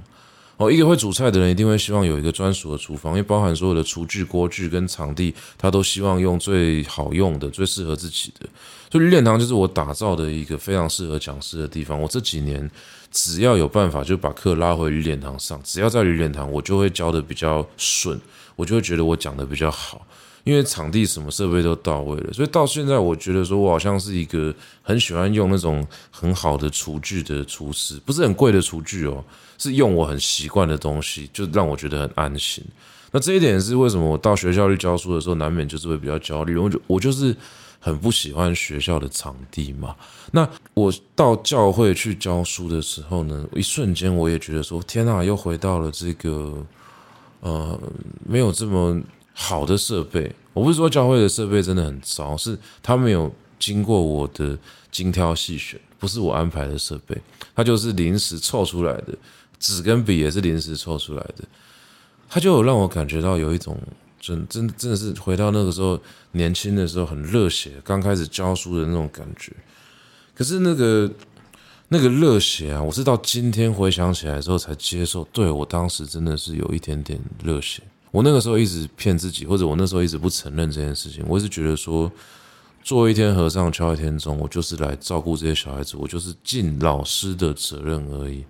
[0.56, 8.48] 哦，一个会煮菜的人一定会希望有一个专属的厨房，因为包含所有的厨具、锅具跟场地，他都希望用最好用的、最适合自己的。
[8.90, 12.00] 所以鱼脸堂就是我打造的一个非常适合讲师的地方。
[12.00, 12.70] 我这几年
[13.10, 18.18] 只要有办法，就把课拉回鱼脸堂上，只要在鱼脸堂，我就会教的比较顺，
[18.56, 20.06] 我就会觉得我讲的比较好。
[20.44, 29.22] 因为场地什么设备都到位了，所以到现在我觉得说，我好像是一个很喜欢用那种很好的厨具的厨师，不是很贵的厨具哦，
[29.58, 32.64] 是用我很习惯的东西，就让我觉得很安心。
[33.12, 36.56] 那这一点是为什么我到学校去教书的时候，难免就是会比较焦虑。
[36.56, 37.36] 我就我就是
[37.78, 39.94] 很不喜欢学校的场地嘛。
[40.32, 46.64] 那我到教会去教书的时候呢，一瞬间我也觉得说，天哪，又回到了这个
[47.40, 47.78] 呃，
[48.26, 48.98] 没有这么。
[49.32, 54.58] 好的设备，我不是说教会的设备真的很糟，是他没有经过我的
[54.90, 57.16] 精挑细选，不是我安排的设备，
[57.54, 59.16] 它就是临时凑出来的，
[59.58, 61.44] 纸跟笔也是临时凑出来的，
[62.28, 63.78] 它就让我感觉到有一种
[64.20, 65.98] 真真真的是回到那个时候
[66.32, 69.52] 年轻的时候很热血，刚开始教书的那种感觉。
[70.34, 71.10] 可是那个
[71.88, 77.82] 那个热血啊，我是到今天回想起来之后才接受，对，我当时真的是有一点点热血。
[78.10, 81.24] 我那个时候一直骗自己，或者我那时候一直不承认这件事情。
[81.28, 82.10] 我一直觉得说，
[82.82, 88.44] 做一天和尚敲一天钟，我就是来照顾这些小孩子，我就是尽老师的责任而已。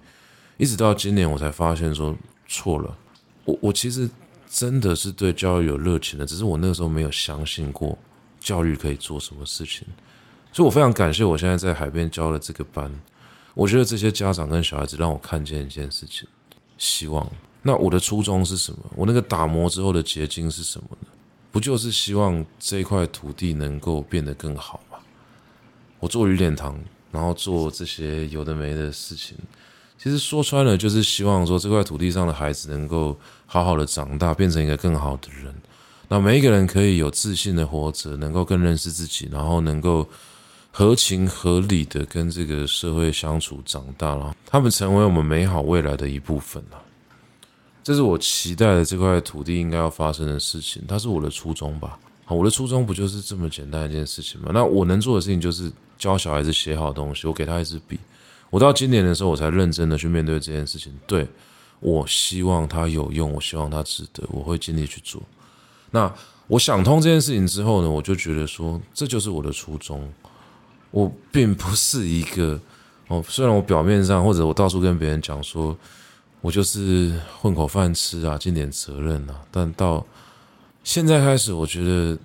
[0.56, 2.16] 一直到今年，我才发现说
[2.48, 2.96] 错了。
[3.44, 4.08] 我我其实
[4.48, 7.98] 真的是对教育有热情的，只是我那个时候没有相信过
[8.40, 9.86] 教育可以做什么事情。
[10.52, 12.90] 所以我非常感谢我现在在海边教的这个班。
[13.54, 16.26] 我觉得这些家长跟小孩子让我看见一件事情，
[16.78, 17.30] 希望。
[17.62, 18.78] 那我的初衷是什么？
[18.96, 21.08] 我那个打磨之后的结晶是什么呢？
[21.52, 24.98] 不就是希望这块土地能够变得更好吗？
[25.98, 26.78] 我做鱼脸堂，
[27.10, 29.36] 然后做这些有的没的事情，
[29.98, 35.54] 其实说穿了就是希望说这块土地上的孩子能够好好的长大，变成一个更好的人。
[36.08, 40.08] 那每一个人可以有自信的活着，能够更认识自己，然后能够
[40.70, 46.80] 合情合理的跟这个社会相处长大了，他们成为我们美好未来的一部分了。
[47.90, 51.98] 这是我期待的这块土地应该要发生的事情，它是我的初衷吧？
[52.24, 54.52] 好，我的初衷不就是这么简单一件事情吗？
[54.54, 55.68] 那我能做的事情就是
[55.98, 57.98] 教小孩子写好东西，我给他一支笔。
[58.48, 60.96] 我到今年的时候，我才认真的去面对这件事情。
[61.04, 61.26] 对，
[61.80, 65.20] 我希望它有用，我希望它值得，我会尽力去做。
[65.90, 66.14] 那
[66.46, 70.08] 我想通这件事情之后呢，我就觉得说，这就是我的初衷。
[70.92, 72.56] 我并不是一个
[73.08, 75.76] 哦，虽然我表面上或者我到处跟别人讲说。
[76.40, 79.34] 我就是混口饭吃啊，尽点责任啊。
[79.50, 80.06] 但到
[80.82, 82.18] 现在开始，我觉得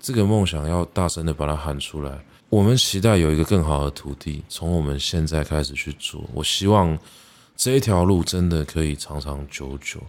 [0.00, 2.18] 这个梦想要大声的把它喊出来。
[2.48, 6.22] 我们期待有一个更好的土地，从我们现在开始去做。
[6.34, 6.98] 我希望
[7.56, 10.00] 这一条路真的可以长长久久。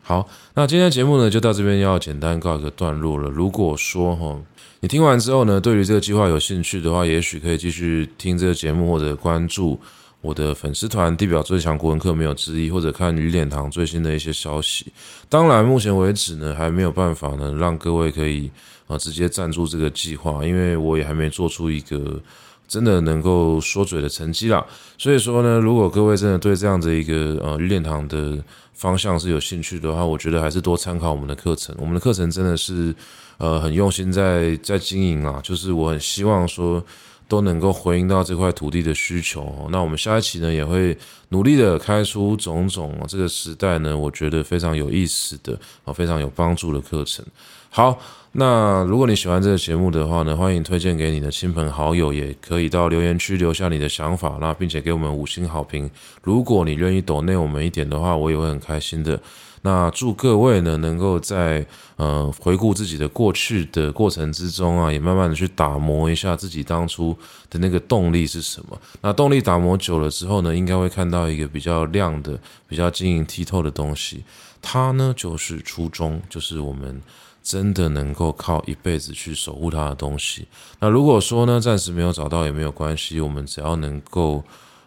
[0.00, 3.28] 好，那今天的节目呢，就到这边要简单告一个段落了。
[3.28, 4.40] 如果说哈，
[4.80, 9.78] 你听完之后呢，对于这个计划有兴趣的话，也许可以继续听这个节目或者关注。
[10.20, 14.92] 我的粉丝团地表最强国文课没有之一，或者看鱼脸堂最新的一些消息。
[15.28, 18.50] 当然，目前为止呢，还没有办法呢让各位可以
[18.88, 22.20] 啊直接赞助这个计划，因为我也还没做出一个
[22.66, 24.66] 真的能够说嘴的成绩啦。
[24.98, 28.36] 所以说呢，如果各位真的对这样的一个呃鱼脸堂的
[28.74, 31.72] 方向是有兴趣的话，我觉得还是多参考我们的课程。
[31.78, 32.92] 我们的课程真的是
[33.36, 36.84] 呃很用心在在经营啊，就是我很希望说。
[37.28, 39.68] 都能够回应到这块土地的需求。
[39.70, 40.96] 那我们下一期呢，也会
[41.28, 47.24] 努力的开出种种这个时代呢，我觉得非常有意思的啊，非常有帮助的课程。
[47.70, 47.98] 好，
[48.32, 55.88] 那如果你喜欢这个节目的话呢，欢迎推荐给你的亲朋好友，也可以到留言区留下你的想法，那并且给我们五星好评。
[56.22, 59.20] 如果你愿意抖内我们一点的话，我也会很开心的。
[59.62, 67.16] 那祝各位呢，能够在呃回顾自己的过去的过程之中啊，也慢慢的去打磨一下自己当初
[67.50, 68.80] 的那个动力是什么。
[69.00, 74.24] 那动力打磨久了之后呢，应该会看到一个比较亮的、比较晶莹剔透的东西。
[74.60, 77.00] 它呢，就是初衷，就是我们
[77.42, 80.46] 真的能够靠一辈子去守护它的东西。
[80.80, 84.42] 那如果说呢，暂时没有找到也没有关系，我们只要能够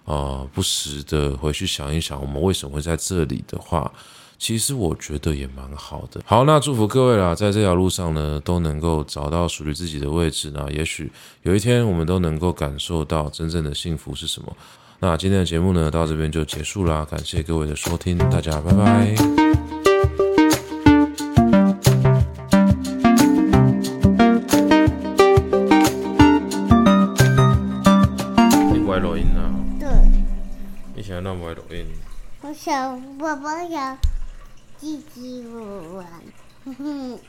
[0.05, 3.89] 呃，不时的回去想一想，我们为什么会在这里的话，
[4.41, 6.19] 其实我觉得也蛮好的。
[6.25, 10.67] 好，那祝福各位啦，在这条路上呢，都能够找到属于自己的位置呢。
[10.71, 11.11] 也许
[11.43, 14.51] 有一天，我们都能够感受到真正的幸福是什么。
[14.99, 19.15] 那今天的节目呢，到这边就结束啦，感谢各位的收听，大家拜拜。
[32.53, 33.49] 小宝宝
[34.81, 35.43] 要自己
[35.95, 36.07] 玩，
[36.65, 37.19] 哼哼。